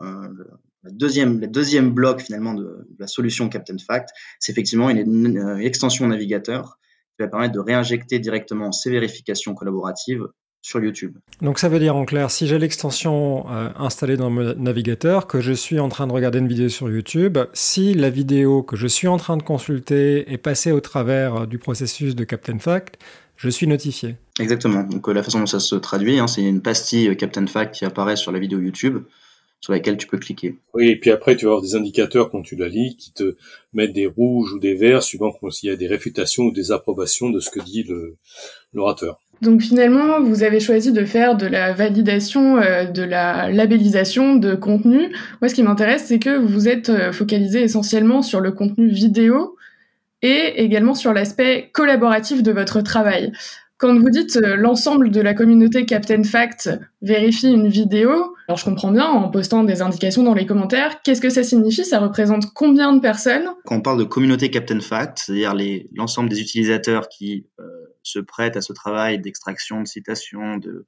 le 0.82 0.90
deuxième, 0.90 1.40
le 1.40 1.46
deuxième 1.46 1.90
bloc 1.90 2.20
finalement 2.20 2.54
de, 2.54 2.88
la 2.98 3.06
solution 3.06 3.48
Captain 3.48 3.76
Fact, 3.78 4.10
c'est 4.38 4.50
effectivement 4.50 4.90
une, 4.90 4.98
une, 4.98 5.60
extension 5.60 6.08
navigateur 6.08 6.78
va 7.24 7.28
permettre 7.28 7.54
de 7.54 7.60
réinjecter 7.60 8.18
directement 8.18 8.72
ces 8.72 8.90
vérifications 8.90 9.54
collaboratives 9.54 10.26
sur 10.62 10.82
YouTube. 10.82 11.16
Donc 11.40 11.58
ça 11.58 11.70
veut 11.70 11.78
dire 11.78 11.96
en 11.96 12.04
clair, 12.04 12.30
si 12.30 12.46
j'ai 12.46 12.58
l'extension 12.58 13.46
euh, 13.50 13.70
installée 13.76 14.18
dans 14.18 14.28
mon 14.28 14.54
navigateur, 14.56 15.26
que 15.26 15.40
je 15.40 15.52
suis 15.52 15.80
en 15.80 15.88
train 15.88 16.06
de 16.06 16.12
regarder 16.12 16.38
une 16.38 16.48
vidéo 16.48 16.68
sur 16.68 16.90
YouTube, 16.90 17.38
si 17.54 17.94
la 17.94 18.10
vidéo 18.10 18.62
que 18.62 18.76
je 18.76 18.86
suis 18.86 19.08
en 19.08 19.16
train 19.16 19.38
de 19.38 19.42
consulter 19.42 20.30
est 20.30 20.38
passée 20.38 20.70
au 20.70 20.80
travers 20.80 21.34
euh, 21.34 21.46
du 21.46 21.58
processus 21.58 22.14
de 22.14 22.24
Captain 22.24 22.58
Fact, 22.58 22.98
je 23.40 23.48
suis 23.48 23.66
notifié. 23.66 24.16
Exactement. 24.38 24.82
Donc 24.82 25.08
euh, 25.08 25.12
la 25.12 25.22
façon 25.22 25.40
dont 25.40 25.46
ça 25.46 25.60
se 25.60 25.74
traduit, 25.74 26.18
hein, 26.18 26.26
c'est 26.26 26.42
une 26.42 26.60
pastille 26.60 27.16
Captain 27.16 27.46
Fact 27.46 27.74
qui 27.74 27.86
apparaît 27.86 28.16
sur 28.16 28.32
la 28.32 28.38
vidéo 28.38 28.60
YouTube 28.60 29.04
sur 29.60 29.72
laquelle 29.72 29.96
tu 29.96 30.06
peux 30.06 30.18
cliquer. 30.18 30.56
Oui, 30.74 30.88
et 30.88 30.96
puis 30.96 31.10
après, 31.10 31.36
tu 31.36 31.44
vas 31.44 31.52
avoir 31.52 31.62
des 31.62 31.74
indicateurs 31.74 32.30
quand 32.30 32.42
tu 32.42 32.56
la 32.56 32.68
lis 32.68 32.96
qui 32.96 33.12
te 33.12 33.36
mettent 33.74 33.92
des 33.92 34.06
rouges 34.06 34.52
ou 34.54 34.58
des 34.58 34.74
verts 34.74 35.02
suivant 35.02 35.32
s'il 35.50 35.68
y 35.68 35.72
a 35.72 35.76
des 35.76 35.86
réfutations 35.86 36.44
ou 36.44 36.50
des 36.50 36.72
approbations 36.72 37.30
de 37.30 37.40
ce 37.40 37.50
que 37.50 37.60
dit 37.60 37.86
l'orateur. 38.72 39.20
Donc 39.42 39.62
finalement, 39.62 40.20
vous 40.20 40.42
avez 40.42 40.60
choisi 40.60 40.92
de 40.92 41.04
faire 41.04 41.36
de 41.36 41.46
la 41.46 41.72
validation, 41.72 42.58
euh, 42.58 42.84
de 42.84 43.02
la 43.02 43.50
labellisation 43.50 44.36
de 44.36 44.54
contenu. 44.54 45.14
Moi, 45.40 45.48
ce 45.48 45.54
qui 45.54 45.62
m'intéresse, 45.62 46.04
c'est 46.06 46.18
que 46.18 46.38
vous 46.38 46.68
êtes 46.68 46.90
euh, 46.90 47.12
focalisé 47.12 47.62
essentiellement 47.62 48.20
sur 48.20 48.40
le 48.40 48.52
contenu 48.52 48.88
vidéo 48.88 49.56
et 50.22 50.62
également 50.62 50.94
sur 50.94 51.12
l'aspect 51.12 51.70
collaboratif 51.72 52.42
de 52.42 52.52
votre 52.52 52.80
travail. 52.80 53.32
Quand 53.80 53.98
vous 53.98 54.10
dites 54.10 54.36
euh, 54.36 54.56
l'ensemble 54.56 55.10
de 55.10 55.22
la 55.22 55.32
communauté 55.32 55.86
Captain 55.86 56.22
Fact 56.22 56.68
vérifie 57.00 57.48
une 57.48 57.68
vidéo, 57.68 58.36
alors 58.46 58.58
je 58.58 58.64
comprends 58.66 58.92
bien 58.92 59.06
en 59.06 59.30
postant 59.30 59.64
des 59.64 59.80
indications 59.80 60.22
dans 60.22 60.34
les 60.34 60.44
commentaires, 60.44 61.00
qu'est-ce 61.02 61.22
que 61.22 61.30
ça 61.30 61.42
signifie? 61.42 61.86
Ça 61.86 61.98
représente 61.98 62.52
combien 62.52 62.92
de 62.92 63.00
personnes? 63.00 63.48
Quand 63.64 63.76
on 63.76 63.80
parle 63.80 63.98
de 63.98 64.04
communauté 64.04 64.50
Captain 64.50 64.80
Fact, 64.80 65.22
c'est-à-dire 65.24 65.54
l'ensemble 65.94 66.28
des 66.28 66.42
utilisateurs 66.42 67.08
qui 67.08 67.46
euh, 67.58 67.64
se 68.02 68.18
prêtent 68.18 68.58
à 68.58 68.60
ce 68.60 68.74
travail 68.74 69.18
d'extraction 69.18 69.80
de 69.80 69.86
citations, 69.86 70.58
de 70.58 70.84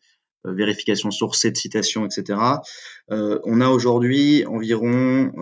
euh, 0.46 0.52
vérification 0.52 1.10
sourcée 1.10 1.50
de 1.50 1.56
citations, 1.56 2.04
etc., 2.04 2.38
on 3.08 3.60
a 3.62 3.68
aujourd'hui 3.68 4.44
environ 4.46 5.32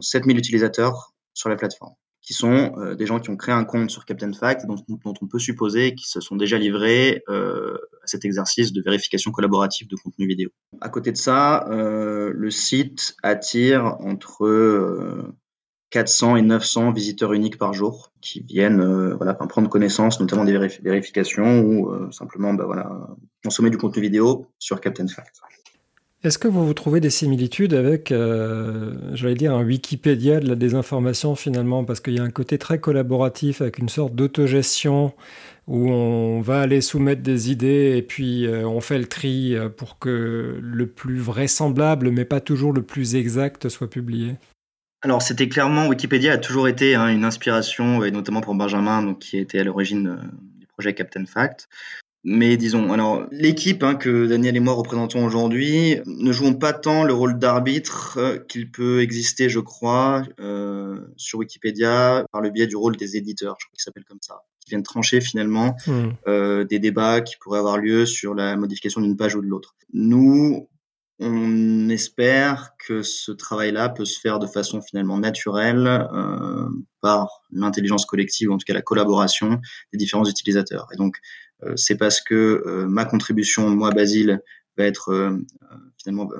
7000 0.00 0.38
utilisateurs 0.38 1.14
sur 1.34 1.50
la 1.50 1.56
plateforme 1.56 1.92
qui 2.26 2.34
sont 2.34 2.74
euh, 2.76 2.96
des 2.96 3.06
gens 3.06 3.20
qui 3.20 3.30
ont 3.30 3.36
créé 3.36 3.54
un 3.54 3.64
compte 3.64 3.88
sur 3.88 4.04
Captain 4.04 4.32
Fact, 4.32 4.66
dont, 4.66 4.74
dont 4.88 5.14
on 5.22 5.26
peut 5.28 5.38
supposer 5.38 5.94
qu'ils 5.94 6.08
se 6.08 6.20
sont 6.20 6.34
déjà 6.34 6.58
livrés 6.58 7.22
euh, 7.28 7.78
à 8.02 8.06
cet 8.06 8.24
exercice 8.24 8.72
de 8.72 8.82
vérification 8.82 9.30
collaborative 9.30 9.86
de 9.86 9.94
contenu 9.94 10.26
vidéo. 10.26 10.50
À 10.80 10.88
côté 10.88 11.12
de 11.12 11.16
ça, 11.16 11.68
euh, 11.70 12.32
le 12.34 12.50
site 12.50 13.16
attire 13.22 13.96
entre 14.00 15.32
400 15.90 16.36
et 16.36 16.42
900 16.42 16.90
visiteurs 16.90 17.32
uniques 17.32 17.58
par 17.58 17.72
jour 17.72 18.12
qui 18.20 18.40
viennent 18.40 19.14
voilà, 19.14 19.34
prendre 19.34 19.70
connaissance 19.70 20.18
notamment 20.18 20.44
des 20.44 20.58
vérifications 20.82 21.60
ou 21.60 22.12
simplement 22.12 22.54
bah, 22.54 22.64
voilà, 22.66 22.90
consommer 23.44 23.70
du 23.70 23.78
contenu 23.78 24.02
vidéo 24.02 24.46
sur 24.58 24.80
Captain 24.80 25.06
Fact. 25.06 25.36
Est-ce 26.26 26.38
que 26.38 26.48
vous 26.48 26.66
vous 26.66 26.74
trouvez 26.74 26.98
des 26.98 27.08
similitudes 27.08 27.72
avec, 27.72 28.10
euh, 28.10 28.94
j'allais 29.14 29.36
dire, 29.36 29.54
un 29.54 29.62
Wikipédia 29.62 30.40
de 30.40 30.48
la 30.48 30.56
désinformation 30.56 31.36
finalement? 31.36 31.84
Parce 31.84 32.00
qu'il 32.00 32.14
y 32.14 32.18
a 32.18 32.24
un 32.24 32.30
côté 32.30 32.58
très 32.58 32.80
collaboratif 32.80 33.60
avec 33.60 33.78
une 33.78 33.88
sorte 33.88 34.16
d'autogestion 34.16 35.14
où 35.68 35.88
on 35.88 36.40
va 36.40 36.62
aller 36.62 36.80
soumettre 36.80 37.22
des 37.22 37.52
idées 37.52 37.94
et 37.96 38.02
puis 38.02 38.44
euh, 38.44 38.66
on 38.66 38.80
fait 38.80 38.98
le 38.98 39.06
tri 39.06 39.54
euh, 39.54 39.68
pour 39.68 40.00
que 40.00 40.58
le 40.60 40.86
plus 40.88 41.18
vraisemblable, 41.18 42.10
mais 42.10 42.24
pas 42.24 42.40
toujours 42.40 42.72
le 42.72 42.82
plus 42.82 43.14
exact, 43.14 43.68
soit 43.68 43.88
publié 43.88 44.34
alors, 45.02 45.22
c'était 45.22 45.48
clairement, 45.48 45.86
Wikipédia 45.86 46.32
a 46.32 46.38
toujours 46.38 46.66
été 46.66 46.96
hein, 46.96 47.08
une 47.08 47.24
inspiration, 47.24 48.02
et 48.02 48.10
notamment 48.10 48.40
pour 48.40 48.56
Benjamin, 48.56 49.14
qui 49.14 49.38
était 49.38 49.60
à 49.60 49.62
l'origine 49.62 50.18
du 50.58 50.66
projet 50.66 50.94
Captain 50.94 51.26
Fact. 51.26 51.68
Mais 52.28 52.56
disons, 52.56 52.92
alors 52.92 53.24
l'équipe 53.30 53.84
hein, 53.84 53.94
que 53.94 54.26
Daniel 54.26 54.56
et 54.56 54.60
moi 54.60 54.74
représentons 54.74 55.24
aujourd'hui 55.24 56.00
ne 56.06 56.32
jouons 56.32 56.54
pas 56.54 56.72
tant 56.72 57.04
le 57.04 57.12
rôle 57.12 57.38
d'arbitre 57.38 58.18
euh, 58.18 58.38
qu'il 58.38 58.72
peut 58.72 59.00
exister, 59.00 59.48
je 59.48 59.60
crois, 59.60 60.24
euh, 60.40 60.98
sur 61.16 61.38
Wikipédia 61.38 62.26
par 62.32 62.40
le 62.40 62.50
biais 62.50 62.66
du 62.66 62.74
rôle 62.74 62.96
des 62.96 63.16
éditeurs, 63.16 63.54
je 63.60 63.66
crois 63.66 63.74
qu'il 63.74 63.82
s'appelle 63.82 64.04
comme 64.04 64.18
ça, 64.20 64.42
qui 64.58 64.70
viennent 64.70 64.82
trancher 64.82 65.20
finalement 65.20 65.76
hmm. 65.86 66.64
des 66.64 66.78
débats 66.80 67.20
qui 67.20 67.36
pourraient 67.40 67.60
avoir 67.60 67.78
lieu 67.78 68.06
sur 68.06 68.34
la 68.34 68.56
modification 68.56 69.00
d'une 69.00 69.16
page 69.16 69.36
ou 69.36 69.40
de 69.40 69.46
l'autre. 69.46 69.76
Nous, 69.92 70.68
on 71.18 71.88
espère 71.88 72.72
que 72.78 73.02
ce 73.02 73.32
travail-là 73.32 73.88
peut 73.88 74.04
se 74.04 74.20
faire 74.20 74.38
de 74.38 74.46
façon 74.46 74.82
finalement 74.82 75.18
naturelle 75.18 75.86
euh, 75.86 76.68
par 77.00 77.42
l'intelligence 77.50 78.04
collective, 78.04 78.50
ou 78.50 78.54
en 78.54 78.58
tout 78.58 78.66
cas 78.66 78.74
la 78.74 78.82
collaboration 78.82 79.60
des 79.92 79.98
différents 79.98 80.26
utilisateurs. 80.26 80.88
Et 80.92 80.96
donc, 80.96 81.16
euh, 81.16 81.20
c'est 81.76 81.96
parce 81.96 82.20
que 82.20 82.62
euh, 82.66 82.86
ma 82.86 83.04
contribution, 83.04 83.68
moi, 83.70 83.90
Basile, 83.90 84.40
va 84.76 84.84
être 84.84 85.10
euh, 85.10 85.38
finalement 85.98 86.30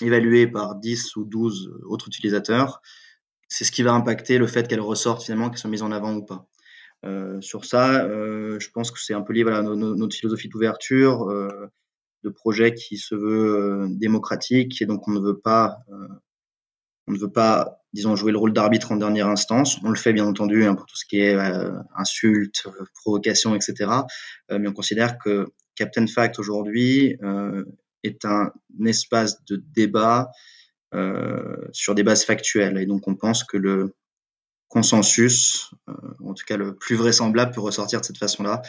évaluée 0.00 0.46
par 0.46 0.76
10 0.76 1.16
ou 1.16 1.24
12 1.24 1.72
autres 1.84 2.08
utilisateurs, 2.08 2.80
c'est 3.48 3.64
ce 3.64 3.70
qui 3.70 3.82
va 3.82 3.92
impacter 3.92 4.38
le 4.38 4.46
fait 4.46 4.66
qu'elle 4.66 4.80
ressorte 4.80 5.22
finalement, 5.22 5.50
qu'elle 5.50 5.58
soit 5.58 5.70
mise 5.70 5.82
en 5.82 5.92
avant 5.92 6.14
ou 6.14 6.24
pas. 6.24 6.48
sur 7.40 7.64
ça, 7.64 8.08
je 8.08 8.70
pense 8.70 8.90
que 8.90 8.98
c'est 8.98 9.14
un 9.14 9.20
peu 9.20 9.32
lié 9.32 9.44
à 9.46 9.62
notre 9.62 10.16
philosophie 10.16 10.48
d'ouverture 10.48 11.30
de 12.24 12.30
projet 12.30 12.74
qui 12.74 12.96
se 12.96 13.14
veut 13.14 13.56
euh, 13.56 13.86
démocratique 13.90 14.80
et 14.82 14.86
donc 14.86 15.06
on 15.06 15.12
ne 15.12 15.20
veut 15.20 15.38
pas 15.38 15.78
euh, 15.92 16.08
on 17.06 17.12
ne 17.12 17.18
veut 17.18 17.30
pas 17.30 17.80
disons 17.92 18.16
jouer 18.16 18.32
le 18.32 18.38
rôle 18.38 18.52
d'arbitre 18.52 18.90
en 18.90 18.96
dernière 18.96 19.28
instance. 19.28 19.78
On 19.84 19.90
le 19.90 19.96
fait 19.96 20.12
bien 20.12 20.26
entendu 20.26 20.64
hein, 20.64 20.74
pour 20.74 20.86
tout 20.86 20.96
ce 20.96 21.04
qui 21.04 21.20
est 21.20 21.34
euh, 21.34 21.70
insultes 21.96 22.66
provocations 22.94 23.54
etc 23.54 23.90
mais 24.50 24.68
on 24.68 24.72
considère 24.72 25.18
que 25.18 25.46
Captain 25.76 26.06
Fact 26.06 26.38
aujourd'hui 26.38 27.16
est 28.02 28.24
un 28.24 28.52
espace 28.84 29.44
de 29.44 29.62
débat 29.74 30.30
sur 31.72 31.94
des 31.94 32.04
bases 32.04 32.24
factuelles. 32.24 32.78
Et 32.78 32.86
donc 32.86 33.08
on 33.08 33.16
pense 33.16 33.42
que 33.42 33.56
le 33.56 33.94
consensus, 34.74 35.70
en 35.86 36.34
tout 36.34 36.44
cas 36.46 36.56
le 36.56 36.74
plus 36.74 36.96
vraisemblable, 36.96 37.52
peut 37.52 37.60
ressortir 37.60 38.00
de 38.00 38.04
cette 38.04 38.18
façon-là. 38.18 38.60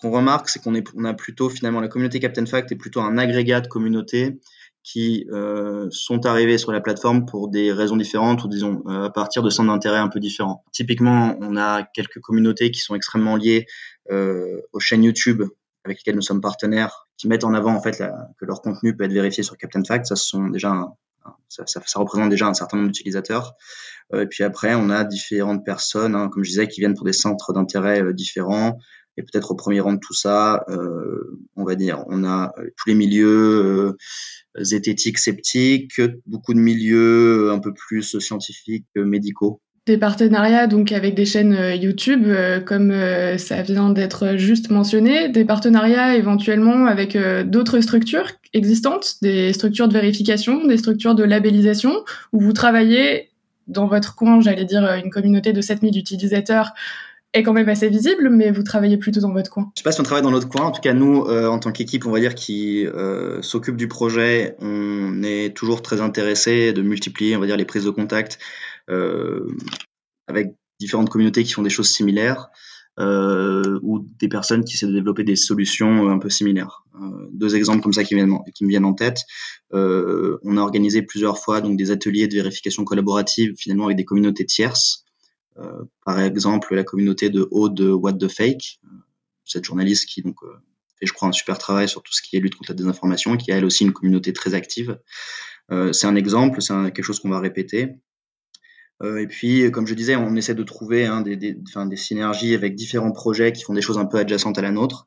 Qu'on 0.00 0.10
remarque, 0.10 0.48
c'est 0.48 0.60
qu'on 0.60 0.74
on 0.96 1.04
a 1.04 1.14
plutôt 1.14 1.48
finalement 1.48 1.80
la 1.80 1.88
communauté 1.88 2.18
Captain 2.18 2.44
Fact 2.44 2.72
est 2.72 2.76
plutôt 2.76 3.00
un 3.00 3.18
agrégat 3.18 3.60
de 3.60 3.68
communautés 3.68 4.40
qui 4.90 5.26
euh, 5.30 5.86
sont 5.90 6.24
arrivées 6.24 6.56
sur 6.56 6.72
la 6.72 6.80
plateforme 6.80 7.26
pour 7.26 7.48
des 7.48 7.72
raisons 7.72 7.96
différentes 7.96 8.42
ou 8.44 8.48
disons 8.48 8.82
euh, 8.86 9.04
à 9.04 9.10
partir 9.10 9.42
de 9.42 9.50
centres 9.50 9.70
d'intérêt 9.70 9.98
un 9.98 10.08
peu 10.08 10.18
différents. 10.18 10.64
Typiquement, 10.72 11.36
on 11.42 11.58
a 11.58 11.82
quelques 11.82 12.20
communautés 12.20 12.70
qui 12.70 12.80
sont 12.80 12.94
extrêmement 12.94 13.36
liées 13.36 13.66
euh, 14.10 14.62
aux 14.72 14.80
chaînes 14.80 15.04
YouTube 15.04 15.42
avec 15.84 15.98
lesquelles 15.98 16.16
nous 16.16 16.22
sommes 16.22 16.40
partenaires, 16.40 17.06
qui 17.18 17.28
mettent 17.28 17.44
en 17.44 17.52
avant 17.52 17.74
en 17.74 17.82
fait 17.82 18.02
que 18.38 18.46
leur 18.46 18.62
contenu 18.62 18.96
peut 18.96 19.04
être 19.04 19.12
vérifié 19.12 19.42
sur 19.42 19.58
Captain 19.58 19.84
Fact. 19.84 20.06
Ça, 20.06 20.16
sont 20.16 20.48
déjà 20.48 20.86
ça, 21.48 21.64
représente 21.96 22.30
déjà 22.30 22.46
un 22.46 22.54
certain 22.54 22.78
nombre 22.78 22.88
d'utilisateurs. 22.88 23.54
Et 24.14 24.26
puis 24.26 24.42
après, 24.42 24.74
on 24.74 24.88
a 24.90 25.04
différentes 25.04 25.64
personnes, 25.64 26.14
hein, 26.14 26.28
comme 26.30 26.44
je 26.44 26.50
disais, 26.50 26.68
qui 26.68 26.80
viennent 26.80 26.94
pour 26.94 27.04
des 27.04 27.12
centres 27.12 27.52
d'intérêt 27.52 28.12
différents, 28.12 28.78
et 29.18 29.22
peut-être 29.22 29.50
au 29.50 29.54
premier 29.54 29.80
rang 29.80 29.92
de 29.92 29.98
tout 29.98 30.14
ça, 30.14 30.64
euh, 30.68 31.40
on 31.56 31.64
va 31.64 31.74
dire, 31.74 32.04
on 32.06 32.24
a 32.24 32.52
euh, 32.56 32.70
tous 32.76 32.88
les 32.88 32.94
milieux 32.94 33.26
euh, 33.26 34.62
zététiques, 34.62 35.18
sceptiques, 35.18 36.00
beaucoup 36.24 36.54
de 36.54 36.60
milieux 36.60 37.50
un 37.50 37.58
peu 37.58 37.74
plus 37.74 38.18
scientifiques, 38.20 38.86
médicaux. 38.94 39.60
Des 39.86 39.98
partenariats 39.98 40.66
donc 40.66 40.92
avec 40.92 41.14
des 41.14 41.24
chaînes 41.24 41.56
YouTube, 41.80 42.26
comme 42.66 42.92
ça 43.38 43.62
vient 43.62 43.88
d'être 43.88 44.36
juste 44.36 44.70
mentionné, 44.70 45.30
des 45.30 45.46
partenariats 45.46 46.14
éventuellement 46.14 46.86
avec 46.86 47.16
d'autres 47.46 47.80
structures 47.80 48.32
existantes, 48.52 49.14
des 49.22 49.54
structures 49.54 49.88
de 49.88 49.94
vérification, 49.94 50.66
des 50.66 50.76
structures 50.76 51.14
de 51.14 51.24
labellisation, 51.24 52.04
où 52.32 52.40
vous 52.40 52.52
travaillez 52.52 53.30
dans 53.66 53.86
votre 53.86 54.14
coin, 54.14 54.40
j'allais 54.40 54.66
dire 54.66 54.82
une 55.02 55.10
communauté 55.10 55.54
de 55.54 55.60
7000 55.62 55.96
utilisateurs 55.96 56.74
est 57.34 57.42
quand 57.42 57.52
même 57.52 57.68
assez 57.68 57.88
visible, 57.88 58.30
mais 58.30 58.50
vous 58.50 58.62
travaillez 58.62 58.96
plutôt 58.96 59.20
dans 59.20 59.32
votre 59.32 59.50
coin. 59.50 59.70
Je 59.76 59.80
sais 59.80 59.84
pas 59.84 59.92
si 59.92 60.00
on 60.00 60.04
travaille 60.04 60.22
dans 60.22 60.30
notre 60.30 60.48
coin. 60.48 60.66
En 60.66 60.70
tout 60.70 60.80
cas, 60.80 60.94
nous, 60.94 61.24
euh, 61.24 61.46
en 61.48 61.58
tant 61.58 61.72
qu'équipe, 61.72 62.06
on 62.06 62.10
va 62.10 62.20
dire 62.20 62.34
qui 62.34 62.86
euh, 62.86 63.42
s'occupe 63.42 63.76
du 63.76 63.88
projet, 63.88 64.56
on 64.60 65.22
est 65.22 65.54
toujours 65.54 65.82
très 65.82 66.00
intéressé 66.00 66.72
de 66.72 66.82
multiplier, 66.82 67.36
on 67.36 67.40
va 67.40 67.46
dire, 67.46 67.56
les 67.56 67.66
prises 67.66 67.84
de 67.84 67.90
contact 67.90 68.38
euh, 68.88 69.46
avec 70.26 70.54
différentes 70.80 71.10
communautés 71.10 71.44
qui 71.44 71.52
font 71.52 71.62
des 71.62 71.70
choses 71.70 71.88
similaires. 71.88 72.48
Ou 73.00 74.04
des 74.18 74.26
personnes 74.26 74.64
qui 74.64 74.74
essaient 74.74 74.88
de 74.88 74.92
développer 74.92 75.22
des 75.22 75.36
solutions 75.36 76.10
un 76.10 76.18
peu 76.18 76.28
similaires. 76.28 76.82
Deux 77.30 77.54
exemples 77.54 77.80
comme 77.80 77.92
ça 77.92 78.02
qui, 78.02 78.16
viennent, 78.16 78.36
qui 78.56 78.64
me 78.64 78.70
viennent 78.70 78.84
en 78.84 78.92
tête. 78.92 79.20
On 79.70 80.56
a 80.56 80.60
organisé 80.60 81.02
plusieurs 81.02 81.38
fois 81.38 81.60
donc 81.60 81.76
des 81.76 81.92
ateliers 81.92 82.26
de 82.26 82.34
vérification 82.34 82.82
collaborative 82.82 83.54
finalement 83.56 83.84
avec 83.84 83.98
des 83.98 84.04
communautés 84.04 84.46
tierces 84.46 85.04
par 86.04 86.20
exemple, 86.20 86.74
la 86.74 86.84
communauté 86.84 87.30
de 87.30 87.46
haut 87.50 87.68
de 87.68 87.90
What 87.90 88.14
the 88.14 88.28
Fake, 88.28 88.80
euh, 88.84 88.88
cette 89.44 89.64
journaliste 89.64 90.08
qui 90.08 90.22
donc 90.22 90.36
euh, 90.42 90.52
fait, 90.98 91.06
je 91.06 91.12
crois, 91.12 91.28
un 91.28 91.32
super 91.32 91.58
travail 91.58 91.88
sur 91.88 92.02
tout 92.02 92.12
ce 92.12 92.22
qui 92.22 92.36
est 92.36 92.40
lutte 92.40 92.56
contre 92.56 92.72
la 92.72 92.76
désinformation, 92.76 93.36
qui 93.36 93.52
a 93.52 93.56
elle 93.56 93.64
aussi 93.64 93.84
une 93.84 93.92
communauté 93.92 94.32
très 94.32 94.54
active. 94.54 94.98
c'est 95.92 96.06
un 96.06 96.16
exemple, 96.16 96.62
c'est 96.62 96.74
quelque 96.92 97.02
chose 97.02 97.20
qu'on 97.20 97.28
va 97.28 97.40
répéter. 97.40 97.96
Euh, 99.02 99.18
et 99.18 99.26
puis, 99.26 99.70
comme 99.70 99.86
je 99.86 99.94
disais, 99.94 100.16
on 100.16 100.34
essaie 100.34 100.54
de 100.54 100.62
trouver 100.62 101.06
hein, 101.06 101.20
des, 101.20 101.36
des, 101.36 101.56
enfin, 101.68 101.86
des, 101.86 101.96
synergies 101.96 102.54
avec 102.54 102.74
différents 102.74 103.12
projets 103.12 103.52
qui 103.52 103.62
font 103.62 103.74
des 103.74 103.80
choses 103.80 103.98
un 103.98 104.06
peu 104.06 104.18
adjacentes 104.18 104.58
à 104.58 104.62
la 104.62 104.70
nôtre. 104.70 105.06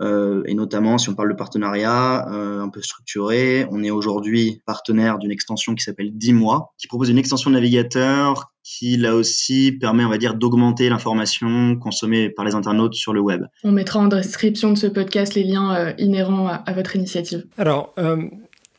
Euh, 0.00 0.42
et 0.46 0.54
notamment, 0.54 0.98
si 0.98 1.08
on 1.08 1.14
parle 1.14 1.30
de 1.30 1.36
partenariat 1.36 2.28
euh, 2.32 2.60
un 2.60 2.68
peu 2.68 2.82
structuré, 2.82 3.66
on 3.70 3.82
est 3.82 3.90
aujourd'hui 3.90 4.62
partenaire 4.64 5.18
d'une 5.18 5.32
extension 5.32 5.74
qui 5.74 5.84
s'appelle 5.84 6.10
10 6.12 6.32
mois, 6.32 6.74
qui 6.78 6.86
propose 6.86 7.08
une 7.10 7.18
extension 7.18 7.50
de 7.50 7.56
navigateur 7.56 8.52
qui, 8.62 8.96
là 8.96 9.14
aussi, 9.14 9.72
permet, 9.72 10.04
on 10.04 10.10
va 10.10 10.18
dire, 10.18 10.34
d'augmenter 10.34 10.88
l'information 10.88 11.76
consommée 11.76 12.28
par 12.28 12.44
les 12.44 12.54
internautes 12.54 12.94
sur 12.94 13.12
le 13.12 13.20
web. 13.20 13.44
On 13.64 13.72
mettra 13.72 13.98
en 13.98 14.08
description 14.08 14.70
de 14.70 14.78
ce 14.78 14.86
podcast 14.86 15.34
les 15.34 15.44
liens 15.44 15.74
euh, 15.74 15.92
inhérents 15.98 16.48
à, 16.48 16.54
à, 16.54 16.72
votre 16.74 16.94
initiative. 16.94 17.46
Alors, 17.56 17.94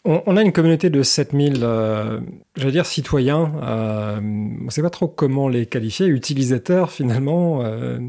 on, 0.09 0.37
a 0.37 0.41
une 0.41 0.51
communauté 0.51 0.89
de 0.89 1.03
7000, 1.03 1.59
euh, 1.61 2.19
j'allais 2.55 2.71
dire 2.71 2.85
citoyens, 2.85 3.53
euh, 3.61 4.17
on 4.19 4.65
ne 4.65 4.69
sait 4.71 4.81
pas 4.81 4.89
trop 4.89 5.07
comment 5.07 5.47
les 5.47 5.67
qualifier, 5.67 6.07
utilisateurs 6.07 6.91
finalement, 6.91 7.63
euh, 7.63 7.99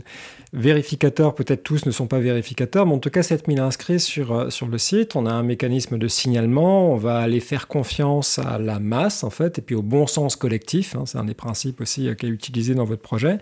vérificateurs, 0.55 1.35
peut-être 1.35 1.63
tous 1.63 1.85
ne 1.85 1.91
sont 1.91 2.07
pas 2.07 2.19
vérificateurs, 2.19 2.87
mais 2.87 2.95
en 2.95 2.99
tout 2.99 3.11
cas 3.11 3.23
7000 3.23 3.61
inscrits 3.61 4.01
sur, 4.01 4.33
euh, 4.33 4.51
sur 4.51 4.67
le 4.67 4.79
site, 4.79 5.15
on 5.15 5.27
a 5.27 5.31
un 5.31 5.43
mécanisme 5.43 5.99
de 5.99 6.09
signalement, 6.09 6.91
on 6.91 6.97
va 6.97 7.19
aller 7.19 7.41
faire 7.41 7.69
confiance 7.69 8.39
à 8.39 8.59
la 8.59 8.81
masse 8.81 9.23
en 9.23 9.31
fait, 9.31 9.59
et 9.59 9.63
puis 9.63 9.75
au 9.75 9.83
bon 9.83 10.07
sens 10.07 10.37
collectif, 10.37 10.97
hein, 10.97 11.05
c'est 11.05 11.19
un 11.19 11.25
des 11.25 11.35
principes 11.35 11.83
aussi 11.83 12.09
qui 12.17 12.27
est 12.27 12.31
utilisé 12.31 12.75
dans 12.75 12.85
votre 12.85 13.03
projet. 13.03 13.39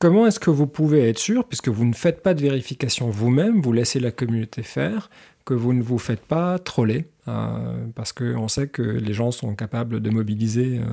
Comment 0.00 0.28
est-ce 0.28 0.38
que 0.38 0.50
vous 0.50 0.68
pouvez 0.68 1.08
être 1.08 1.18
sûr, 1.18 1.44
puisque 1.44 1.68
vous 1.68 1.84
ne 1.84 1.92
faites 1.92 2.22
pas 2.22 2.32
de 2.32 2.40
vérification 2.40 3.10
vous-même, 3.10 3.60
vous 3.60 3.72
laissez 3.72 3.98
la 3.98 4.12
communauté 4.12 4.62
faire, 4.62 5.10
que 5.48 5.54
vous 5.54 5.72
ne 5.72 5.82
vous 5.82 5.96
faites 5.96 6.20
pas 6.20 6.58
troller 6.58 7.06
euh, 7.26 7.86
parce 7.96 8.12
qu'on 8.12 8.48
sait 8.48 8.68
que 8.68 8.82
les 8.82 9.14
gens 9.14 9.30
sont 9.30 9.54
capables 9.54 10.02
de 10.02 10.10
mobiliser 10.10 10.78
euh, 10.78 10.84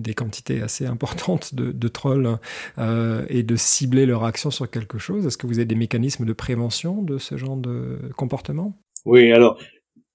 des 0.00 0.12
quantités 0.12 0.60
assez 0.60 0.86
importantes 0.86 1.54
de, 1.54 1.88
trolls 1.88 2.36
euh, 2.78 3.24
et 3.28 3.44
de 3.44 3.54
cibler 3.54 4.04
leur 4.04 4.24
action 4.24 4.50
sur 4.50 4.68
quelque 4.68 4.98
chose. 4.98 5.24
Est-ce 5.24 5.36
que 5.36 5.46
vous 5.46 5.60
avez 5.60 5.66
des 5.66 5.76
mécanismes 5.76 6.24
de 6.24 6.32
prévention 6.32 7.00
de 7.00 7.18
ce 7.18 7.36
genre 7.36 7.56
de 7.56 8.00
comportement? 8.16 8.76
Oui, 9.04 9.30
alors 9.30 9.56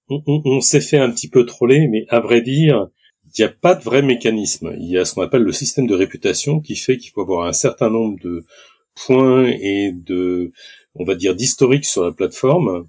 on, 0.09 0.59
s'est 0.59 0.81
fait 0.81 0.97
un 0.97 1.09
petit 1.09 1.29
peu 1.29 1.45
troller, 1.45 1.87
mais 1.87 2.05
à 2.09 2.19
vrai 2.19 2.41
dire, 2.41 2.89
il 3.23 3.41
n'y 3.41 3.45
a 3.45 3.53
pas 3.53 3.73
de 3.73 3.83
vrai 3.85 4.01
mécanisme. 4.01 4.73
Il 4.81 4.89
y 4.89 4.97
a 4.97 5.05
ce 5.05 5.13
qu'on 5.13 5.21
appelle 5.21 5.43
le 5.43 5.53
système 5.53 5.87
de 5.87 5.95
réputation 5.95 6.59
qui 6.59 6.75
fait 6.75 6.97
qu'il 6.97 7.11
faut 7.11 7.21
avoir 7.21 7.47
un 7.47 7.53
certain 7.53 7.89
nombre 7.89 8.19
de 8.21 8.43
points 8.95 9.47
et 9.47 9.93
de, 9.93 10.51
on 10.95 11.05
va 11.05 11.15
dire, 11.15 11.35
d'historique 11.35 11.85
sur 11.85 12.03
la 12.03 12.11
plateforme 12.11 12.85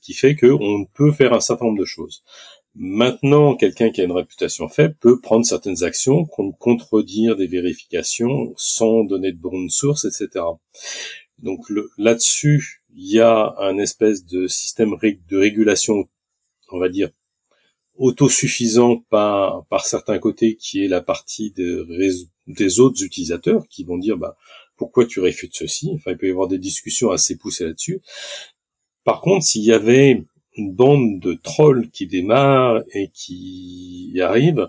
qui 0.00 0.14
fait 0.14 0.36
qu'on 0.36 0.86
peut 0.94 1.12
faire 1.12 1.32
un 1.32 1.40
certain 1.40 1.66
nombre 1.66 1.80
de 1.80 1.84
choses. 1.84 2.22
Maintenant, 2.74 3.56
quelqu'un 3.56 3.90
qui 3.90 4.00
a 4.00 4.04
une 4.04 4.12
réputation 4.12 4.68
faible 4.68 4.94
peut 5.00 5.20
prendre 5.20 5.44
certaines 5.44 5.82
actions, 5.82 6.24
contredire 6.24 7.36
des 7.36 7.48
vérifications 7.48 8.54
sans 8.56 9.02
donner 9.04 9.32
de 9.32 9.38
bonnes 9.38 9.70
sources, 9.70 10.04
etc. 10.04 10.44
Donc 11.38 11.66
là-dessus, 11.98 12.82
il 12.94 13.12
y 13.12 13.20
a 13.20 13.54
un 13.58 13.78
espèce 13.78 14.24
de 14.24 14.46
système 14.46 14.94
de 15.00 15.36
régulation, 15.36 16.08
on 16.70 16.78
va 16.78 16.88
dire, 16.88 17.10
autosuffisant 17.96 19.04
par, 19.10 19.66
par 19.66 19.84
certains 19.84 20.18
côtés, 20.18 20.56
qui 20.56 20.84
est 20.84 20.88
la 20.88 21.00
partie 21.00 21.52
des 21.52 22.80
autres 22.80 23.02
utilisateurs 23.02 23.66
qui 23.68 23.84
vont 23.84 23.98
dire, 23.98 24.16
bah, 24.16 24.36
pourquoi 24.76 25.06
tu 25.06 25.20
réfutes 25.20 25.54
ceci? 25.54 25.90
Enfin, 25.94 26.12
il 26.12 26.16
peut 26.16 26.28
y 26.28 26.30
avoir 26.30 26.48
des 26.48 26.58
discussions 26.58 27.10
assez 27.10 27.36
poussées 27.36 27.64
là-dessus. 27.64 28.00
Par 29.10 29.22
contre, 29.22 29.44
s'il 29.44 29.64
y 29.64 29.72
avait 29.72 30.22
une 30.56 30.72
bande 30.72 31.18
de 31.18 31.34
trolls 31.34 31.88
qui 31.90 32.06
démarre 32.06 32.78
et 32.94 33.10
qui 33.12 34.16
arrive, 34.22 34.68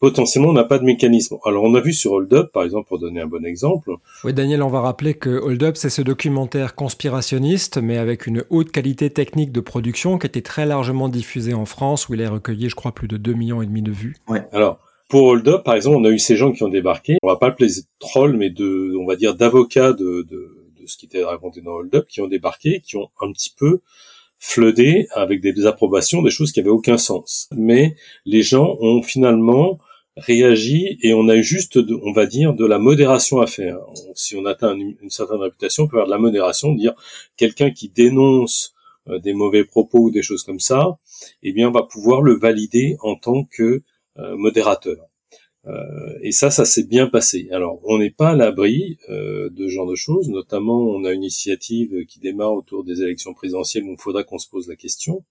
potentiellement 0.00 0.48
on 0.48 0.54
n'a 0.54 0.64
pas 0.64 0.78
de 0.78 0.84
mécanisme. 0.84 1.36
Alors 1.44 1.64
on 1.64 1.74
a 1.74 1.82
vu 1.82 1.92
sur 1.92 2.12
Hold 2.12 2.32
Up, 2.32 2.50
par 2.50 2.62
exemple, 2.62 2.88
pour 2.88 2.98
donner 2.98 3.20
un 3.20 3.26
bon 3.26 3.44
exemple. 3.44 3.90
Oui, 4.24 4.32
Daniel, 4.32 4.62
on 4.62 4.70
va 4.70 4.80
rappeler 4.80 5.12
que 5.12 5.28
Hold 5.28 5.62
Up, 5.64 5.76
c'est 5.76 5.90
ce 5.90 6.00
documentaire 6.00 6.74
conspirationniste, 6.74 7.76
mais 7.76 7.98
avec 7.98 8.26
une 8.26 8.42
haute 8.48 8.70
qualité 8.70 9.10
technique 9.10 9.52
de 9.52 9.60
production 9.60 10.16
qui 10.16 10.28
a 10.28 10.28
été 10.28 10.40
très 10.40 10.64
largement 10.64 11.10
diffusé 11.10 11.52
en 11.52 11.66
France, 11.66 12.08
où 12.08 12.14
il 12.14 12.22
a 12.22 12.30
recueilli, 12.30 12.70
je 12.70 12.74
crois, 12.74 12.92
plus 12.92 13.06
de 13.06 13.18
2 13.18 13.34
millions 13.34 13.60
et 13.60 13.66
demi 13.66 13.82
de 13.82 13.92
vues. 13.92 14.16
Ouais. 14.28 14.44
Alors, 14.52 14.78
pour 15.10 15.24
Hold 15.24 15.46
Up, 15.46 15.62
par 15.62 15.74
exemple, 15.74 15.98
on 15.98 16.04
a 16.04 16.10
eu 16.10 16.18
ces 16.18 16.36
gens 16.38 16.52
qui 16.52 16.62
ont 16.62 16.70
débarqué. 16.70 17.18
On 17.22 17.28
va 17.28 17.36
pas 17.36 17.48
appeler 17.48 17.68
troll, 17.98 18.34
mais 18.38 18.48
de, 18.48 18.96
on 18.98 19.04
va 19.04 19.16
dire, 19.16 19.34
d'avocats 19.34 19.92
de, 19.92 20.26
de, 20.30 20.63
de, 20.84 20.88
ce 20.88 20.96
qui 20.96 21.06
était 21.06 21.24
raconté 21.24 21.60
dans 21.60 21.72
Hold 21.72 21.94
Up, 21.94 22.06
qui 22.08 22.20
ont 22.20 22.28
débarqué, 22.28 22.80
qui 22.80 22.96
ont 22.96 23.10
un 23.20 23.32
petit 23.32 23.54
peu 23.56 23.80
floodé 24.38 25.06
avec 25.12 25.40
des 25.40 25.66
approbations, 25.66 26.22
des 26.22 26.30
choses 26.30 26.52
qui 26.52 26.60
avaient 26.60 26.68
aucun 26.68 26.98
sens. 26.98 27.48
Mais 27.56 27.96
les 28.26 28.42
gens 28.42 28.76
ont 28.80 29.02
finalement 29.02 29.78
réagi 30.16 30.98
et 31.02 31.14
on 31.14 31.28
a 31.28 31.40
juste, 31.40 31.78
on 32.02 32.12
va 32.12 32.26
dire, 32.26 32.54
de 32.54 32.66
la 32.66 32.78
modération 32.78 33.40
à 33.40 33.46
faire. 33.46 33.78
Si 34.14 34.36
on 34.36 34.44
atteint 34.44 34.76
une, 34.76 35.10
certaine 35.10 35.40
réputation, 35.40 35.84
on 35.84 35.88
peut 35.88 35.96
avoir 35.96 36.06
de 36.06 36.12
la 36.12 36.18
modération, 36.18 36.72
dire 36.74 36.94
quelqu'un 37.36 37.70
qui 37.70 37.88
dénonce 37.88 38.74
euh, 39.08 39.18
des 39.18 39.32
mauvais 39.32 39.64
propos 39.64 39.98
ou 39.98 40.10
des 40.10 40.22
choses 40.22 40.44
comme 40.44 40.60
ça, 40.60 40.98
eh 41.42 41.52
bien, 41.52 41.70
va 41.70 41.82
pouvoir 41.82 42.22
le 42.22 42.34
valider 42.34 42.96
en 43.00 43.16
tant 43.16 43.44
que 43.44 43.82
euh, 44.18 44.36
modérateur. 44.36 45.08
Euh, 45.66 46.18
et 46.22 46.32
ça, 46.32 46.50
ça 46.50 46.64
s'est 46.64 46.84
bien 46.84 47.06
passé. 47.08 47.48
Alors, 47.50 47.80
on 47.84 47.98
n'est 47.98 48.10
pas 48.10 48.30
à 48.30 48.36
l'abri 48.36 48.98
de 49.08 49.52
ce 49.56 49.68
genre 49.68 49.88
de 49.88 49.94
choses. 49.94 50.28
Notamment, 50.28 50.80
on 50.80 51.04
a 51.04 51.12
une 51.12 51.22
initiative 51.22 52.04
qui 52.06 52.18
démarre 52.18 52.54
autour 52.54 52.84
des 52.84 53.02
élections 53.02 53.34
présidentielles 53.34 53.84
où 53.84 53.92
il 53.92 54.00
faudra 54.00 54.24
qu'on 54.24 54.38
se 54.38 54.48
pose 54.48 54.68
la 54.68 54.76
question. 54.76 55.24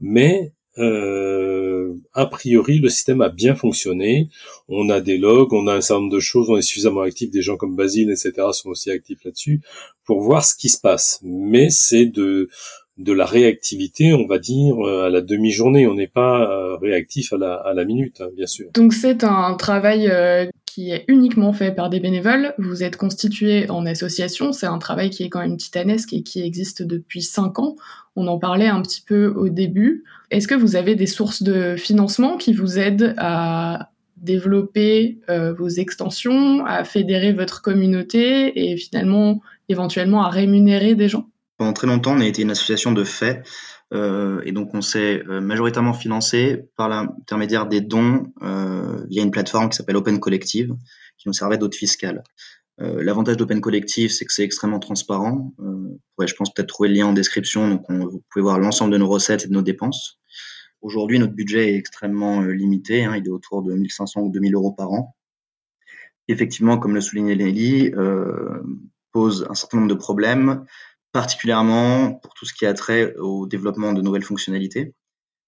Mais 0.00 0.52
euh, 0.78 1.94
a 2.14 2.26
priori, 2.26 2.78
le 2.78 2.88
système 2.88 3.20
a 3.20 3.28
bien 3.28 3.54
fonctionné. 3.54 4.28
On 4.68 4.88
a 4.88 5.00
des 5.00 5.18
logs, 5.18 5.52
on 5.52 5.66
a 5.66 5.74
un 5.74 5.80
certain 5.80 6.02
nombre 6.02 6.14
de 6.14 6.20
choses, 6.20 6.48
on 6.48 6.56
est 6.56 6.62
suffisamment 6.62 7.00
actifs. 7.00 7.30
Des 7.30 7.42
gens 7.42 7.56
comme 7.56 7.76
Basile, 7.76 8.10
etc., 8.10 8.32
sont 8.52 8.70
aussi 8.70 8.90
actifs 8.90 9.22
là-dessus 9.24 9.62
pour 10.04 10.20
voir 10.20 10.44
ce 10.44 10.56
qui 10.56 10.68
se 10.68 10.80
passe. 10.80 11.20
Mais 11.22 11.70
c'est 11.70 12.06
de 12.06 12.48
de 13.00 13.12
la 13.12 13.24
réactivité, 13.24 14.12
on 14.12 14.26
va 14.26 14.38
dire, 14.38 14.76
euh, 14.78 15.06
à 15.06 15.10
la 15.10 15.20
demi-journée. 15.20 15.86
On 15.86 15.94
n'est 15.94 16.06
pas 16.06 16.50
euh, 16.50 16.76
réactif 16.76 17.32
à 17.32 17.38
la, 17.38 17.54
à 17.54 17.74
la 17.74 17.84
minute, 17.84 18.20
hein, 18.20 18.28
bien 18.36 18.46
sûr. 18.46 18.68
Donc 18.74 18.92
c'est 18.92 19.24
un 19.24 19.54
travail 19.54 20.10
qui 20.66 20.92
est 20.92 21.04
uniquement 21.08 21.52
fait 21.52 21.74
par 21.74 21.90
des 21.90 21.98
bénévoles. 21.98 22.54
Vous 22.58 22.84
êtes 22.84 22.96
constitué 22.96 23.68
en 23.70 23.86
association. 23.86 24.52
C'est 24.52 24.66
un 24.66 24.78
travail 24.78 25.10
qui 25.10 25.24
est 25.24 25.28
quand 25.28 25.40
même 25.40 25.56
titanesque 25.56 26.12
et 26.12 26.22
qui 26.22 26.42
existe 26.42 26.82
depuis 26.82 27.22
cinq 27.22 27.58
ans. 27.58 27.74
On 28.14 28.28
en 28.28 28.38
parlait 28.38 28.68
un 28.68 28.80
petit 28.82 29.02
peu 29.02 29.32
au 29.34 29.48
début. 29.48 30.04
Est-ce 30.30 30.46
que 30.46 30.54
vous 30.54 30.76
avez 30.76 30.94
des 30.94 31.06
sources 31.06 31.42
de 31.42 31.74
financement 31.76 32.36
qui 32.36 32.52
vous 32.52 32.78
aident 32.78 33.14
à 33.16 33.90
développer 34.16 35.18
euh, 35.28 35.52
vos 35.52 35.68
extensions, 35.68 36.64
à 36.66 36.84
fédérer 36.84 37.32
votre 37.32 37.62
communauté 37.62 38.70
et 38.70 38.76
finalement 38.76 39.40
éventuellement 39.68 40.22
à 40.22 40.28
rémunérer 40.28 40.94
des 40.94 41.08
gens? 41.08 41.29
Pendant 41.60 41.74
très 41.74 41.86
longtemps, 41.86 42.16
on 42.16 42.20
a 42.20 42.26
été 42.26 42.40
une 42.40 42.50
association 42.50 42.92
de 42.92 43.04
faits 43.04 43.46
euh, 43.92 44.40
et 44.46 44.52
donc 44.52 44.72
on 44.72 44.80
s'est 44.80 45.22
euh, 45.28 45.42
majoritairement 45.42 45.92
financé 45.92 46.64
par 46.76 46.88
l'intermédiaire 46.88 47.66
des 47.66 47.82
dons 47.82 48.32
via 49.10 49.22
une 49.22 49.30
plateforme 49.30 49.68
qui 49.68 49.76
s'appelle 49.76 49.96
Open 49.96 50.18
Collective 50.20 50.72
qui 51.18 51.28
nous 51.28 51.34
servait 51.34 51.58
d'hôte 51.58 51.74
fiscal. 51.74 52.22
Euh, 52.80 53.02
l'avantage 53.02 53.36
d'Open 53.36 53.60
Collective, 53.60 54.10
c'est 54.10 54.24
que 54.24 54.32
c'est 54.32 54.42
extrêmement 54.42 54.78
transparent. 54.78 55.52
Euh, 55.60 55.98
ouais, 56.18 56.26
je 56.26 56.34
pense 56.34 56.52
peut-être 56.52 56.68
trouver 56.68 56.88
le 56.88 56.94
lien 56.94 57.06
en 57.06 57.12
description, 57.12 57.68
donc 57.68 57.84
on, 57.90 58.06
vous 58.06 58.22
pouvez 58.30 58.42
voir 58.42 58.58
l'ensemble 58.58 58.92
de 58.92 58.98
nos 58.98 59.08
recettes 59.08 59.44
et 59.44 59.48
de 59.48 59.52
nos 59.52 59.62
dépenses. 59.62 60.18
Aujourd'hui, 60.80 61.18
notre 61.18 61.34
budget 61.34 61.72
est 61.72 61.76
extrêmement 61.76 62.42
euh, 62.42 62.52
limité, 62.52 63.04
hein, 63.04 63.16
il 63.16 63.26
est 63.26 63.30
autour 63.30 63.62
de 63.62 63.74
1500 63.74 64.22
ou 64.22 64.30
2000 64.30 64.54
euros 64.54 64.72
par 64.72 64.90
an. 64.92 65.14
Effectivement, 66.28 66.78
comme 66.78 66.94
le 66.94 67.02
soulignait 67.02 67.36
Nelly, 67.36 67.92
euh, 67.94 68.62
pose 69.12 69.46
un 69.50 69.54
certain 69.54 69.78
nombre 69.78 69.90
de 69.90 69.98
problèmes, 69.98 70.64
particulièrement 71.12 72.14
pour 72.14 72.34
tout 72.34 72.46
ce 72.46 72.54
qui 72.54 72.66
a 72.66 72.74
trait 72.74 73.14
au 73.16 73.46
développement 73.46 73.92
de 73.92 74.02
nouvelles 74.02 74.22
fonctionnalités. 74.22 74.94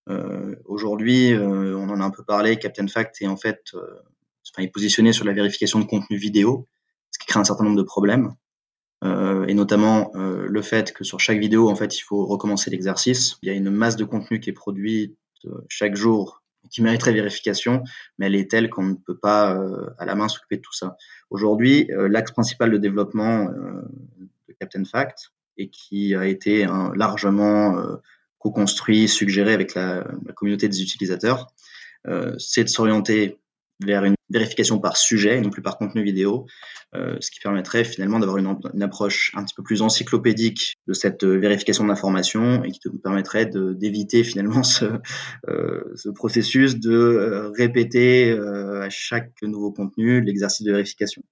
Euh, 0.08 0.56
Aujourd'hui, 0.64 1.32
euh, 1.32 1.76
on 1.76 1.88
en 1.88 2.00
a 2.00 2.04
un 2.04 2.10
peu 2.10 2.24
parlé, 2.24 2.56
Captain 2.56 2.88
Fact 2.88 3.22
est 3.22 3.26
en 3.26 3.36
fait 3.36 3.72
enfin, 3.74 4.62
est 4.62 4.72
positionné 4.72 5.12
sur 5.12 5.24
la 5.24 5.32
vérification 5.32 5.78
de 5.78 5.84
contenu 5.84 6.16
vidéo, 6.16 6.68
ce 7.10 7.18
qui 7.18 7.26
crée 7.26 7.40
un 7.40 7.44
certain 7.44 7.64
nombre 7.64 7.76
de 7.76 7.82
problèmes. 7.82 8.34
Euh, 9.04 9.46
et 9.46 9.54
notamment 9.54 10.12
euh, 10.14 10.46
le 10.48 10.62
fait 10.62 10.92
que 10.92 11.02
sur 11.02 11.18
chaque 11.18 11.38
vidéo, 11.38 11.68
en 11.68 11.74
fait, 11.74 11.96
il 11.96 12.02
faut 12.02 12.24
recommencer 12.24 12.70
l'exercice. 12.70 13.36
Il 13.42 13.48
y 13.48 13.50
a 13.50 13.54
une 13.54 13.70
masse 13.70 13.96
de 13.96 14.04
contenu 14.04 14.38
qui 14.38 14.50
est 14.50 14.54
produite 14.54 15.16
euh, 15.46 15.64
chaque 15.68 15.96
jour 15.96 16.42
qui 16.70 16.82
mériterait 16.82 17.12
vérification, 17.12 17.82
mais 18.18 18.26
elle 18.26 18.36
est 18.36 18.48
telle 18.48 18.70
qu'on 18.70 18.84
ne 18.84 18.94
peut 18.94 19.18
pas 19.18 19.56
euh, 19.56 19.90
à 19.98 20.04
la 20.04 20.14
main 20.14 20.28
s'occuper 20.28 20.58
de 20.58 20.62
tout 20.62 20.72
ça. 20.72 20.96
Aujourd'hui, 21.30 21.90
euh, 21.90 22.08
l'axe 22.08 22.30
principal 22.30 22.70
de 22.70 22.78
développement 22.78 23.46
de 23.46 24.52
Captain 24.60 24.84
Fact 24.84 25.32
et 25.62 25.68
qui 25.68 26.14
a 26.14 26.26
été 26.26 26.64
hein, 26.64 26.92
largement 26.96 27.76
co-construit, 28.38 29.08
suggéré 29.08 29.52
avec 29.52 29.74
la, 29.74 30.04
communauté 30.34 30.68
des 30.68 30.82
utilisateurs, 30.82 31.52
c'est 32.38 32.64
de 32.64 32.68
s'orienter 32.68 33.38
vers 33.84 34.04
une 34.04 34.14
vérification 34.30 34.78
par 34.78 34.96
sujet 34.96 35.38
et 35.38 35.40
non 35.40 35.50
plus 35.50 35.62
par 35.62 35.78
contenu 35.78 36.02
vidéo, 36.02 36.46
euh, 36.94 37.16
ce 37.20 37.30
qui 37.30 37.40
permettrait 37.40 37.84
finalement 37.84 38.18
d'avoir 38.18 38.38
une, 38.38 38.82
approche 38.82 39.32
un 39.34 39.44
petit 39.44 39.54
peu 39.54 39.62
plus 39.62 39.82
encyclopédique 39.82 40.76
de 40.86 40.92
cette 40.92 41.24
euh, 41.24 41.38
vérification 41.38 41.84
d'information 41.84 42.64
et 42.64 42.70
qui 42.70 42.80
nous 42.84 42.98
permettrait 42.98 43.46
d'éviter 43.46 44.24
finalement 44.24 44.62
ce, 44.62 44.86
euh, 45.48 45.82
ce, 45.94 46.08
processus 46.10 46.78
de 46.78 46.92
euh, 46.92 47.50
répéter 47.56 48.30
euh, 48.30 48.82
à 48.82 48.90
chaque 48.90 49.32
nouveau 49.42 49.72
contenu 49.72 50.20
l'exercice 50.22 50.64
de 50.66 50.72
vérification. 50.72 51.22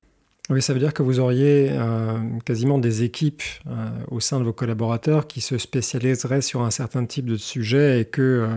Oui, 0.50 0.60
ça 0.60 0.72
veut 0.72 0.80
dire 0.80 0.92
que 0.92 1.04
vous 1.04 1.20
auriez 1.20 1.68
euh, 1.70 2.18
quasiment 2.44 2.78
des 2.78 3.04
équipes 3.04 3.44
euh, 3.68 3.70
au 4.10 4.18
sein 4.18 4.40
de 4.40 4.44
vos 4.44 4.52
collaborateurs 4.52 5.28
qui 5.28 5.40
se 5.40 5.56
spécialiseraient 5.58 6.40
sur 6.40 6.62
un 6.62 6.72
certain 6.72 7.06
type 7.06 7.26
de 7.26 7.36
sujet 7.36 8.00
et 8.00 8.04
que 8.04 8.20
euh, 8.20 8.48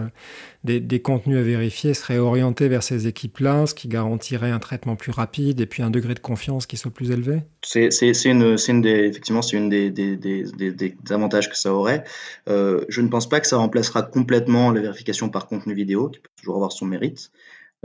des, 0.64 1.02
contenus 1.04 1.38
à 1.38 1.44
vérifier 1.44 1.94
seraient 1.94 2.18
orientés 2.18 2.68
vers 2.68 2.82
ces 2.82 3.06
équipes-là, 3.06 3.68
ce 3.68 3.76
qui 3.76 3.88
garantirait 3.90 4.50
un 4.50 4.58
traitement 4.58 4.96
plus 4.96 5.12
rapide 5.12 5.62
et 5.62 5.68
puis 5.68 5.84
un 5.84 5.92
degré 5.92 6.16
de 6.16 6.20
confiance 6.20 6.66
qui 6.66 6.78
soit 6.78 6.90
plus 6.90 7.12
élevé? 7.12 7.44
C'est 7.62 7.90
une, 8.26 8.82
des, 8.82 8.90
effectivement, 8.90 9.44
c'est 9.44 9.58
une 9.58 9.70
des, 9.70 9.92
des, 9.92 10.96
avantages 11.12 11.48
que 11.48 11.58
ça 11.58 11.76
aurait. 11.76 12.04
je 12.48 13.02
ne 13.02 13.08
pense 13.08 13.30
pas 13.30 13.40
que 13.40 13.46
ça 13.46 13.58
remplacera 13.58 14.02
complètement 14.02 14.72
la 14.72 14.82
vérification 14.82 15.30
par 15.30 15.46
contenu 15.46 15.76
vidéo, 15.76 16.10
qui 16.10 16.20
peut 16.20 16.30
toujours 16.40 16.56
avoir 16.56 16.72
son 16.72 16.86
mérite. 16.86 17.30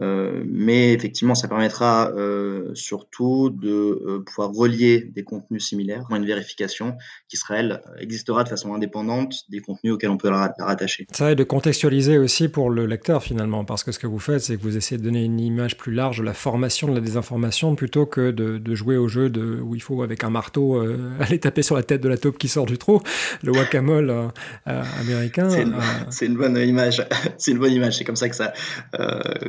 Euh, 0.01 0.45
mais 0.47 0.93
effectivement, 0.93 1.35
ça 1.35 1.49
permettra 1.49 2.13
euh, 2.13 2.71
surtout 2.75 3.51
de 3.51 3.69
euh, 3.71 4.25
pouvoir 4.25 4.53
relier 4.53 5.11
des 5.15 5.25
contenus 5.25 5.67
similaires 5.67 6.05
une 6.11 6.27
vérification 6.27 6.97
qui 7.29 7.37
sera, 7.37 7.57
elle, 7.57 7.81
existera 8.01 8.43
de 8.43 8.49
façon 8.49 8.75
indépendante 8.75 9.45
des 9.51 9.61
contenus 9.61 9.93
auxquels 9.93 10.11
on 10.11 10.17
peut 10.17 10.31
la, 10.31 10.53
la, 10.59 10.65
rattacher. 10.65 11.07
Ça 11.13 11.31
et 11.31 11.35
de 11.37 11.45
contextualiser 11.45 12.19
aussi 12.19 12.49
pour 12.49 12.71
le 12.71 12.87
lecteur 12.87 13.23
finalement, 13.23 13.65
parce 13.65 13.85
que 13.85 13.93
ce 13.93 14.01
que 14.01 14.09
vous 14.09 14.19
faites, 14.19 14.41
c'est 14.41 14.57
que 14.57 14.63
vous 14.63 14.77
essayez 14.77 14.99
de 14.99 15.05
donner 15.05 15.25
une 15.25 15.39
image 15.39 15.77
plus 15.77 15.93
large 15.93 16.19
de 16.19 16.25
la 16.25 16.35
formation 16.35 16.89
de 16.89 16.95
la 16.95 17.01
désinformation 17.01 17.77
plutôt 17.77 18.07
que 18.07 18.33
de, 18.33 18.59
de 18.59 18.75
jouer 18.75 18.97
au 18.97 19.07
jeu 19.07 19.31
de, 19.31 19.61
où 19.61 19.77
il 19.77 19.83
faut 19.83 20.03
avec 20.03 20.25
un 20.25 20.31
marteau 20.31 20.81
aller 21.21 21.39
taper 21.39 21.63
sur 21.63 21.77
la 21.77 21.83
tête 21.83 22.01
de 22.01 22.09
la 22.09 22.17
taupe 22.17 22.39
qui 22.39 22.49
sort 22.49 22.67
du 22.67 22.79
trou, 22.79 23.01
le 23.43 23.53
guacamole 23.53 24.11
euh, 24.11 24.83
américain. 25.01 25.49
C'est 25.51 25.63
une, 25.63 25.75
une, 26.33 26.37
bonne 26.37 26.57
image. 26.57 27.07
c'est 27.39 27.53
une 27.53 27.59
bonne 27.59 27.73
image. 27.73 27.99
C'est 27.99 28.05
comme 28.05 28.17
ça 28.17 28.29
que 28.29 28.37
ça 28.37 28.53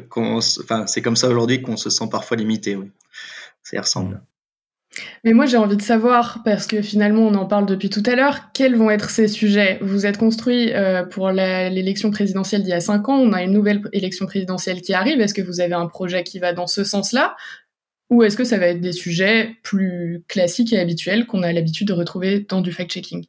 qu'on 0.09 0.38
c'est 0.41 1.01
comme 1.01 1.15
ça 1.15 1.27
aujourd'hui 1.27 1.61
qu'on 1.61 1.77
se 1.77 1.89
sent 1.89 2.07
parfois 2.09 2.37
limité. 2.37 2.75
Oui. 2.75 2.91
Ça 3.63 3.77
y 3.77 3.79
ressemble. 3.79 4.21
Mais 5.23 5.33
moi, 5.33 5.45
j'ai 5.45 5.57
envie 5.57 5.77
de 5.77 5.81
savoir, 5.81 6.41
parce 6.43 6.65
que 6.65 6.81
finalement, 6.81 7.21
on 7.21 7.35
en 7.35 7.45
parle 7.45 7.65
depuis 7.65 7.89
tout 7.89 8.03
à 8.05 8.15
l'heure, 8.15 8.51
quels 8.53 8.75
vont 8.75 8.89
être 8.89 9.09
ces 9.09 9.27
sujets? 9.27 9.77
Vous 9.81 10.05
êtes 10.05 10.17
construit 10.17 10.73
euh, 10.73 11.03
pour 11.03 11.29
l'élection 11.29 12.09
présidentielle 12.09 12.63
d'il 12.63 12.71
y 12.71 12.73
a 12.73 12.79
cinq 12.79 13.07
ans, 13.07 13.17
on 13.19 13.31
a 13.33 13.43
une 13.43 13.51
nouvelle 13.51 13.81
élection 13.93 14.25
présidentielle 14.25 14.81
qui 14.81 14.93
arrive. 14.93 15.21
Est-ce 15.21 15.35
que 15.35 15.41
vous 15.41 15.61
avez 15.61 15.75
un 15.75 15.87
projet 15.87 16.23
qui 16.23 16.39
va 16.39 16.53
dans 16.53 16.67
ce 16.67 16.83
sens-là? 16.83 17.35
Ou 18.09 18.23
est-ce 18.23 18.35
que 18.35 18.43
ça 18.43 18.57
va 18.57 18.67
être 18.67 18.81
des 18.81 18.91
sujets 18.91 19.57
plus 19.61 20.23
classiques 20.27 20.73
et 20.73 20.79
habituels 20.79 21.27
qu'on 21.27 21.43
a 21.43 21.53
l'habitude 21.53 21.87
de 21.87 21.93
retrouver 21.93 22.39
dans 22.39 22.61
du 22.61 22.71
fact-checking? 22.71 23.25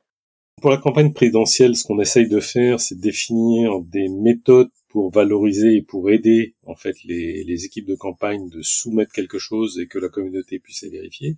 Pour 0.60 0.70
la 0.70 0.76
campagne 0.76 1.12
présidentielle, 1.14 1.74
ce 1.74 1.84
qu'on 1.84 2.00
essaye 2.00 2.28
de 2.28 2.38
faire, 2.38 2.80
c'est 2.80 2.98
définir 2.98 3.80
des 3.80 4.08
méthodes 4.08 4.68
pour 4.88 5.10
valoriser 5.10 5.76
et 5.76 5.82
pour 5.82 6.10
aider 6.10 6.54
en 6.66 6.74
fait 6.74 6.96
les, 7.04 7.64
équipes 7.64 7.86
de 7.86 7.94
campagne 7.94 8.50
de 8.50 8.60
soumettre 8.60 9.12
quelque 9.12 9.38
chose 9.38 9.78
et 9.78 9.86
que 9.86 9.98
la 9.98 10.08
communauté 10.08 10.58
puisse 10.58 10.82
les 10.82 10.90
vérifier. 10.90 11.36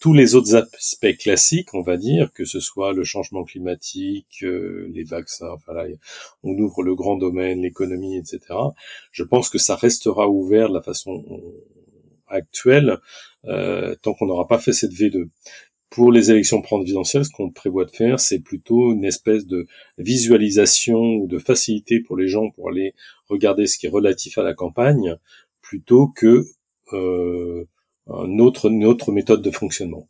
Tous 0.00 0.12
les 0.12 0.34
autres 0.34 0.56
aspects 0.56 1.16
classiques, 1.18 1.72
on 1.74 1.82
va 1.82 1.96
dire, 1.96 2.32
que 2.32 2.44
ce 2.44 2.58
soit 2.58 2.92
le 2.92 3.04
changement 3.04 3.44
climatique, 3.44 4.42
euh, 4.42 4.88
les 4.92 5.04
vaccins, 5.04 5.50
enfin 5.52 5.74
là, 5.74 5.86
on 6.42 6.56
ouvre 6.58 6.82
le 6.82 6.96
grand 6.96 7.16
domaine, 7.16 7.62
l'économie, 7.62 8.16
etc. 8.16 8.40
Je 9.12 9.22
pense 9.22 9.50
que 9.50 9.58
ça 9.58 9.76
restera 9.76 10.28
ouvert 10.28 10.70
de 10.70 10.74
la 10.74 10.82
façon 10.82 11.22
actuelle 12.30 12.98
euh, 13.44 13.94
tant 14.02 14.14
qu'on 14.14 14.26
n'aura 14.26 14.46
pas 14.46 14.58
fait 14.58 14.72
cette 14.72 14.92
V2. 14.92 15.28
Pour 15.90 16.12
les 16.12 16.30
élections 16.30 16.60
présidentielles, 16.60 17.24
ce 17.24 17.30
qu'on 17.30 17.50
prévoit 17.50 17.86
de 17.86 17.90
faire, 17.90 18.20
c'est 18.20 18.40
plutôt 18.40 18.92
une 18.92 19.04
espèce 19.04 19.46
de 19.46 19.66
visualisation 19.96 20.98
ou 20.98 21.26
de 21.26 21.38
facilité 21.38 22.00
pour 22.00 22.16
les 22.16 22.28
gens 22.28 22.50
pour 22.50 22.68
aller 22.68 22.94
regarder 23.28 23.66
ce 23.66 23.78
qui 23.78 23.86
est 23.86 23.90
relatif 23.90 24.36
à 24.36 24.42
la 24.42 24.52
campagne, 24.52 25.16
plutôt 25.62 26.08
que 26.08 26.44
euh, 26.92 27.64
un 28.08 28.38
autre, 28.38 28.70
une 28.70 28.84
autre 28.84 29.12
méthode 29.12 29.42
de 29.42 29.50
fonctionnement. 29.50 30.08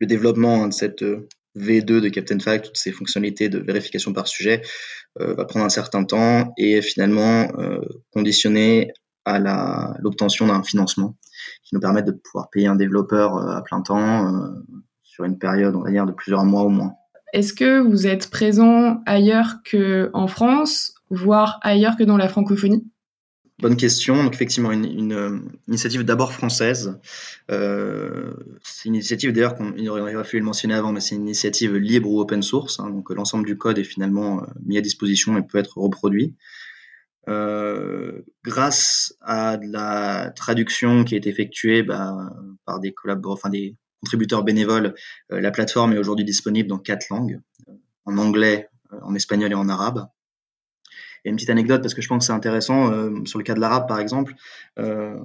Le 0.00 0.06
développement 0.06 0.66
de 0.66 0.72
cette 0.72 1.02
euh, 1.02 1.28
V2 1.56 2.00
de 2.00 2.08
Captain 2.08 2.38
Fact, 2.38 2.66
toutes 2.66 2.76
ces 2.76 2.92
fonctionnalités 2.92 3.48
de 3.48 3.58
vérification 3.58 4.12
par 4.12 4.26
sujet, 4.26 4.62
euh, 5.20 5.34
va 5.34 5.44
prendre 5.44 5.64
un 5.64 5.70
certain 5.70 6.04
temps 6.04 6.52
et 6.58 6.82
finalement 6.82 7.48
euh, 7.58 7.80
conditionner 8.12 8.90
à 9.24 9.94
l'obtention 10.00 10.48
d'un 10.48 10.62
financement 10.62 11.16
qui 11.62 11.74
nous 11.74 11.80
permette 11.80 12.04
de 12.04 12.12
pouvoir 12.12 12.50
payer 12.50 12.66
un 12.66 12.76
développeur 12.76 13.38
à 13.38 13.62
plein 13.62 13.80
temps 13.80 14.34
sur 15.14 15.24
une 15.24 15.38
période, 15.38 15.76
on 15.76 15.82
va 15.82 15.92
dire, 15.92 16.06
de 16.06 16.12
plusieurs 16.12 16.44
mois 16.44 16.62
au 16.62 16.70
moins. 16.70 16.94
Est-ce 17.32 17.52
que 17.52 17.78
vous 17.78 18.08
êtes 18.08 18.30
présent 18.30 19.00
ailleurs 19.06 19.58
qu'en 19.70 20.26
France, 20.26 20.94
voire 21.08 21.60
ailleurs 21.62 21.96
que 21.96 22.02
dans 22.02 22.16
la 22.16 22.28
francophonie? 22.28 22.84
Bonne 23.60 23.76
question. 23.76 24.24
Donc 24.24 24.34
effectivement, 24.34 24.72
une, 24.72 25.12
euh, 25.12 25.38
initiative 25.68 26.02
d'abord 26.02 26.32
française. 26.32 26.98
Euh, 27.52 28.32
c'est 28.64 28.88
une 28.88 28.96
initiative 28.96 29.32
d'ailleurs 29.32 29.54
qu'on 29.54 29.72
aurait, 29.86 30.12
fallu 30.24 30.40
le 30.40 30.44
mentionner 30.44 30.74
avant, 30.74 30.90
mais 30.90 30.98
c'est 30.98 31.14
une 31.14 31.22
initiative 31.22 31.76
libre 31.76 32.10
ou 32.10 32.20
open 32.20 32.42
source. 32.42 32.80
Hein. 32.80 32.90
donc 32.90 33.08
l'ensemble 33.10 33.46
du 33.46 33.56
code 33.56 33.78
est 33.78 33.84
finalement 33.84 34.42
euh, 34.42 34.46
mis 34.66 34.76
à 34.76 34.80
disposition 34.80 35.38
et 35.38 35.42
peut 35.42 35.58
être 35.58 35.78
reproduit. 35.78 36.34
grâce 38.44 39.16
à 39.20 39.56
de 39.58 39.66
la 39.70 40.32
traduction 40.34 41.04
qui 41.04 41.14
est 41.14 41.28
effectuée 41.28 41.84
bah, 41.84 42.32
par 42.64 42.80
des 42.80 42.92
collaborateurs, 42.92 43.38
enfin 43.44 43.50
des 43.50 43.76
contributeurs 44.04 44.44
bénévoles, 44.44 44.94
la 45.30 45.50
plateforme 45.50 45.94
est 45.94 45.98
aujourd'hui 45.98 46.24
disponible 46.24 46.68
dans 46.68 46.78
quatre 46.78 47.08
langues 47.08 47.40
en 48.04 48.18
anglais, 48.18 48.68
en 49.02 49.14
espagnol 49.14 49.50
et 49.52 49.54
en 49.54 49.68
arabe. 49.68 50.06
Et 51.24 51.30
une 51.30 51.36
petite 51.36 51.50
anecdote 51.50 51.80
parce 51.80 51.94
que 51.94 52.02
je 52.02 52.08
pense 52.08 52.24
que 52.24 52.26
c'est 52.26 52.32
intéressant 52.32 52.92
euh, 52.92 53.24
sur 53.24 53.38
le 53.38 53.44
cas 53.44 53.54
de 53.54 53.60
l'arabe 53.60 53.88
par 53.88 53.98
exemple. 53.98 54.34
Euh, 54.78 55.16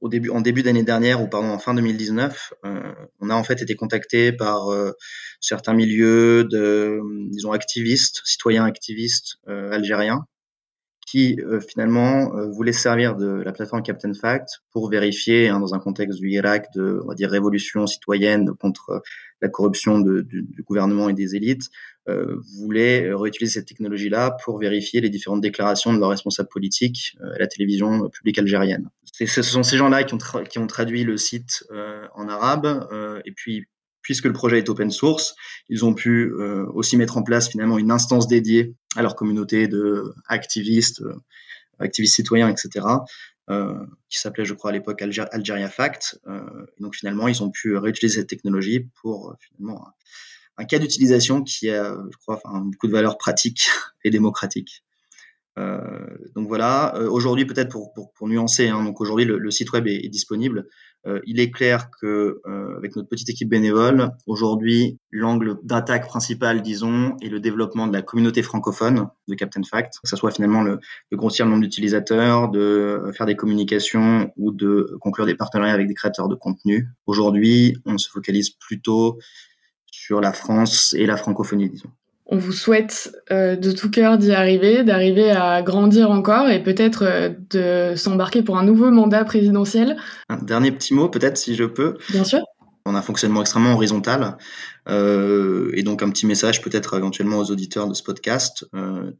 au 0.00 0.08
début, 0.08 0.30
en 0.30 0.40
début 0.40 0.62
d'année 0.62 0.84
dernière 0.84 1.22
ou 1.22 1.28
pardon 1.28 1.48
en 1.48 1.58
fin 1.58 1.74
2019, 1.74 2.54
euh, 2.64 2.94
on 3.20 3.30
a 3.30 3.34
en 3.34 3.44
fait 3.44 3.60
été 3.62 3.74
contacté 3.74 4.32
par 4.32 4.68
euh, 4.68 4.92
certains 5.40 5.74
milieux 5.74 6.44
de, 6.44 7.00
disons 7.30 7.52
activistes, 7.52 8.22
citoyens 8.24 8.64
activistes 8.64 9.38
euh, 9.48 9.72
algériens, 9.72 10.24
qui 11.10 11.38
finalement 11.66 12.30
voulaient 12.50 12.72
servir 12.72 13.16
de 13.16 13.26
la 13.26 13.52
plateforme 13.52 13.82
Captain 13.82 14.12
Fact 14.12 14.60
pour 14.72 14.90
vérifier, 14.90 15.48
hein, 15.48 15.58
dans 15.58 15.74
un 15.74 15.78
contexte 15.78 16.18
du 16.18 16.28
Irak, 16.30 16.66
de 16.74 17.00
on 17.02 17.08
va 17.08 17.14
dire 17.14 17.30
révolution 17.30 17.86
citoyenne 17.86 18.50
contre 18.60 19.02
la 19.40 19.48
corruption 19.48 20.00
du, 20.00 20.24
du, 20.24 20.62
gouvernement 20.62 21.08
et 21.08 21.14
des 21.14 21.36
élites, 21.36 21.70
euh, 22.08 22.36
voulaient 22.58 23.12
réutiliser 23.12 23.54
cette 23.54 23.68
technologie-là 23.68 24.36
pour 24.44 24.58
vérifier 24.58 25.00
les 25.00 25.10
différentes 25.10 25.40
déclarations 25.40 25.92
de 25.92 25.98
leurs 25.98 26.10
responsables 26.10 26.48
politiques 26.48 27.16
euh, 27.20 27.34
à 27.34 27.38
la 27.38 27.46
télévision 27.46 28.08
publique 28.08 28.38
algérienne. 28.38 28.88
Ce 29.12 29.42
sont 29.42 29.62
ces 29.62 29.76
gens-là 29.76 30.04
qui, 30.04 30.16
qui, 30.48 30.58
ont 30.58 30.66
traduit 30.66 31.04
le 31.04 31.16
site 31.16 31.64
euh, 31.70 32.06
en 32.14 32.28
arabe, 32.28 32.88
et 33.24 33.32
puis 33.32 33.66
puisque 34.08 34.24
le 34.24 34.32
projet 34.32 34.56
est 34.56 34.70
open 34.70 34.90
source, 34.90 35.34
ils 35.68 35.84
ont 35.84 35.92
pu 35.92 36.32
aussi 36.72 36.96
mettre 36.96 37.18
en 37.18 37.22
place 37.22 37.50
finalement 37.50 37.76
une 37.76 37.90
instance 37.90 38.26
dédiée 38.26 38.74
à 38.96 39.02
leur 39.02 39.16
communauté 39.16 39.68
de 39.68 40.14
activistes, 40.28 41.02
activistes 41.78 42.14
citoyens, 42.14 42.48
etc., 42.48 42.86
euh, 43.50 43.74
qui 44.08 44.18
s'appelait, 44.18 44.46
je 44.46 44.54
crois, 44.54 44.70
à 44.70 44.72
l'époque 44.72 45.02
Algeria 45.02 45.68
Fact. 45.68 46.18
Euh, 46.26 46.40
donc 46.80 46.94
finalement, 46.94 47.28
ils 47.28 47.42
ont 47.42 47.50
pu 47.50 47.76
réutiliser 47.76 48.20
cette 48.20 48.28
technologie 48.28 48.88
pour 49.02 49.36
finalement 49.40 49.86
un 50.56 50.64
cas 50.64 50.78
d'utilisation 50.78 51.42
qui 51.42 51.70
a, 51.70 51.94
je 52.10 52.16
crois, 52.18 52.40
beaucoup 52.44 52.86
de 52.86 52.92
valeur 52.92 53.18
pratique 53.18 53.68
et 54.04 54.10
démocratique. 54.10 54.82
Euh, 55.58 56.06
donc 56.34 56.46
voilà. 56.46 56.94
Euh, 56.96 57.10
aujourd'hui, 57.10 57.44
peut-être 57.44 57.70
pour, 57.70 58.28
nuancer, 58.28 58.68
hein, 58.68 58.84
donc 58.84 59.00
aujourd'hui 59.00 59.24
le, 59.24 59.50
site 59.50 59.72
web 59.72 59.86
est 59.86 60.08
disponible. 60.08 60.68
Euh, 61.08 61.20
il 61.26 61.40
est 61.40 61.50
clair 61.50 61.90
que 62.00 62.40
euh, 62.46 62.76
avec 62.76 62.94
notre 62.94 63.08
petite 63.08 63.30
équipe 63.30 63.48
bénévole, 63.48 64.10
aujourd'hui 64.26 64.98
l'angle 65.10 65.58
d'attaque 65.62 66.06
principal, 66.06 66.60
disons, 66.60 67.16
est 67.22 67.28
le 67.28 67.40
développement 67.40 67.86
de 67.86 67.92
la 67.92 68.02
communauté 68.02 68.42
francophone 68.42 69.08
de 69.26 69.34
Captain 69.34 69.62
Fact, 69.62 69.94
que 70.02 70.08
ce 70.08 70.16
soit 70.16 70.30
finalement 70.30 70.62
le, 70.62 70.78
de 71.10 71.16
grossir 71.16 71.46
le 71.46 71.52
nombre 71.52 71.62
d'utilisateurs, 71.62 72.50
de 72.50 73.10
faire 73.16 73.26
des 73.26 73.36
communications 73.36 74.30
ou 74.36 74.52
de 74.52 74.96
conclure 75.00 75.26
des 75.26 75.34
partenariats 75.34 75.74
avec 75.74 75.88
des 75.88 75.94
créateurs 75.94 76.28
de 76.28 76.34
contenu. 76.34 76.88
Aujourd'hui, 77.06 77.76
on 77.86 77.96
se 77.96 78.10
focalise 78.10 78.50
plutôt 78.50 79.18
sur 79.90 80.20
la 80.20 80.32
France 80.32 80.94
et 80.94 81.06
la 81.06 81.16
francophonie, 81.16 81.70
disons. 81.70 81.90
On 82.30 82.36
vous 82.36 82.52
souhaite 82.52 83.16
euh, 83.30 83.56
de 83.56 83.72
tout 83.72 83.90
cœur 83.90 84.18
d'y 84.18 84.32
arriver, 84.32 84.84
d'arriver 84.84 85.30
à 85.30 85.62
grandir 85.62 86.10
encore 86.10 86.50
et 86.50 86.62
peut-être 86.62 87.04
euh, 87.04 87.30
de 87.50 87.96
s'embarquer 87.96 88.42
pour 88.42 88.58
un 88.58 88.64
nouveau 88.64 88.90
mandat 88.90 89.24
présidentiel. 89.24 89.96
Un 90.28 90.36
dernier 90.36 90.70
petit 90.70 90.92
mot, 90.92 91.08
peut-être, 91.08 91.38
si 91.38 91.54
je 91.54 91.64
peux. 91.64 91.96
Bien 92.10 92.24
sûr. 92.24 92.40
On 92.84 92.94
a 92.94 92.98
un 92.98 93.02
fonctionnement 93.02 93.40
extrêmement 93.40 93.72
horizontal 93.72 94.36
euh, 94.88 95.70
et 95.74 95.82
donc 95.82 96.02
un 96.02 96.10
petit 96.10 96.26
message 96.26 96.62
peut-être 96.62 96.96
éventuellement 96.96 97.38
aux 97.38 97.50
auditeurs 97.50 97.86
de 97.86 97.94
ce 97.94 98.02
podcast. 98.02 98.66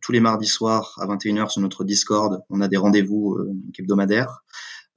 Tous 0.01 0.13
les 0.13 0.21
mardis 0.21 0.47
soirs 0.47 0.99
à 0.99 1.07
21h 1.07 1.51
sur 1.51 1.61
notre 1.61 1.85
Discord, 1.85 2.41
on 2.49 2.63
a 2.63 2.69
des 2.69 2.79
rendez-vous 2.79 3.37
hebdomadaires 3.79 4.43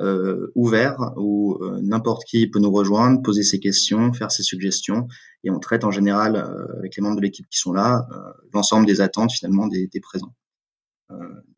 euh, 0.02 0.52
ouvert 0.56 1.14
où 1.16 1.58
euh, 1.62 1.80
n'importe 1.84 2.24
qui 2.26 2.48
peut 2.48 2.60
nous 2.60 2.72
rejoindre, 2.72 3.22
poser 3.22 3.44
ses 3.44 3.60
questions, 3.60 4.14
faire 4.14 4.32
ses 4.32 4.42
suggestions, 4.42 5.08
et 5.44 5.52
on 5.52 5.60
traite 5.60 5.84
en 5.84 5.92
général 5.92 6.36
euh, 6.36 6.80
avec 6.80 6.96
les 6.96 7.04
membres 7.04 7.18
de 7.18 7.22
l'équipe 7.22 7.48
qui 7.50 7.60
sont 7.60 7.72
là 7.72 8.08
l'ensemble 8.54 8.88
des 8.88 9.02
attentes 9.02 9.32
finalement 9.32 9.68
des, 9.68 9.88
des 9.88 10.00
présents. 10.00 10.34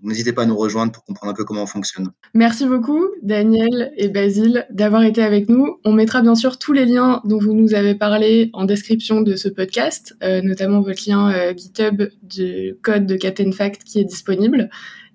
N'hésitez 0.01 0.33
pas 0.33 0.41
à 0.41 0.45
nous 0.47 0.57
rejoindre 0.57 0.91
pour 0.91 1.03
comprendre 1.05 1.31
un 1.31 1.35
peu 1.35 1.43
comment 1.43 1.61
on 1.61 1.67
fonctionne. 1.67 2.09
Merci 2.33 2.65
beaucoup, 2.65 3.05
Daniel 3.21 3.93
et 3.97 4.09
Basile, 4.09 4.65
d'avoir 4.71 5.03
été 5.03 5.21
avec 5.21 5.47
nous. 5.47 5.77
On 5.85 5.93
mettra 5.93 6.23
bien 6.23 6.33
sûr 6.33 6.57
tous 6.57 6.73
les 6.73 6.85
liens 6.85 7.21
dont 7.23 7.37
vous 7.37 7.53
nous 7.53 7.75
avez 7.75 7.93
parlé 7.93 8.49
en 8.53 8.65
description 8.65 9.21
de 9.21 9.35
ce 9.35 9.49
podcast, 9.49 10.15
notamment 10.21 10.81
votre 10.81 11.07
lien 11.07 11.53
GitHub 11.55 12.01
du 12.23 12.75
code 12.81 13.05
de 13.05 13.15
Captain 13.15 13.51
Fact 13.51 13.83
qui 13.83 13.99
est 13.99 14.05
disponible 14.05 14.71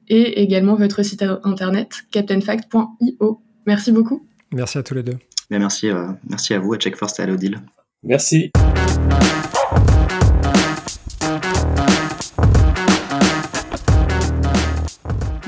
et 0.08 0.42
également 0.42 0.74
votre 0.74 1.02
site 1.02 1.24
internet 1.44 2.02
captainfact.io. 2.10 3.40
Merci 3.66 3.92
beaucoup. 3.92 4.26
Merci 4.52 4.78
à 4.78 4.82
tous 4.82 4.94
les 4.94 5.02
deux. 5.02 5.18
Bien, 5.50 5.58
merci, 5.58 5.88
euh, 5.88 6.08
merci 6.28 6.54
à 6.54 6.58
vous, 6.58 6.74
à 6.74 6.78
Checkfirst 6.78 7.18
et 7.20 7.22
à 7.22 7.26
Lodil. 7.26 7.60
Merci. 8.02 8.50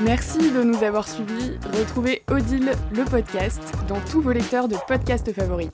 Merci 0.04 0.50
de 0.50 0.62
nous 0.62 0.82
avoir 0.82 1.06
suivis. 1.06 1.52
Retrouvez 1.78 2.22
Odile, 2.30 2.72
le 2.92 3.04
podcast, 3.04 3.60
dans 3.88 4.00
tous 4.10 4.20
vos 4.20 4.32
lecteurs 4.32 4.66
de 4.66 4.76
podcasts 4.88 5.32
favoris. 5.32 5.68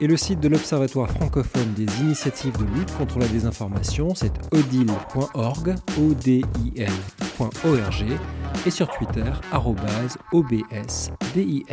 Et 0.00 0.06
le 0.06 0.16
site 0.16 0.38
de 0.38 0.48
l'Observatoire 0.48 1.10
francophone 1.10 1.74
des 1.74 1.86
initiatives 2.00 2.56
de 2.56 2.64
lutte 2.78 2.96
contre 2.96 3.18
la 3.18 3.26
désinformation, 3.26 4.14
c'est 4.14 4.32
odile.org, 4.52 5.74
o 5.98 6.14
d 6.14 6.44
i 6.64 6.72
l.org, 6.80 8.04
et 8.64 8.70
sur 8.70 8.88
Twitter, 8.90 9.24
obsdil. 10.32 11.64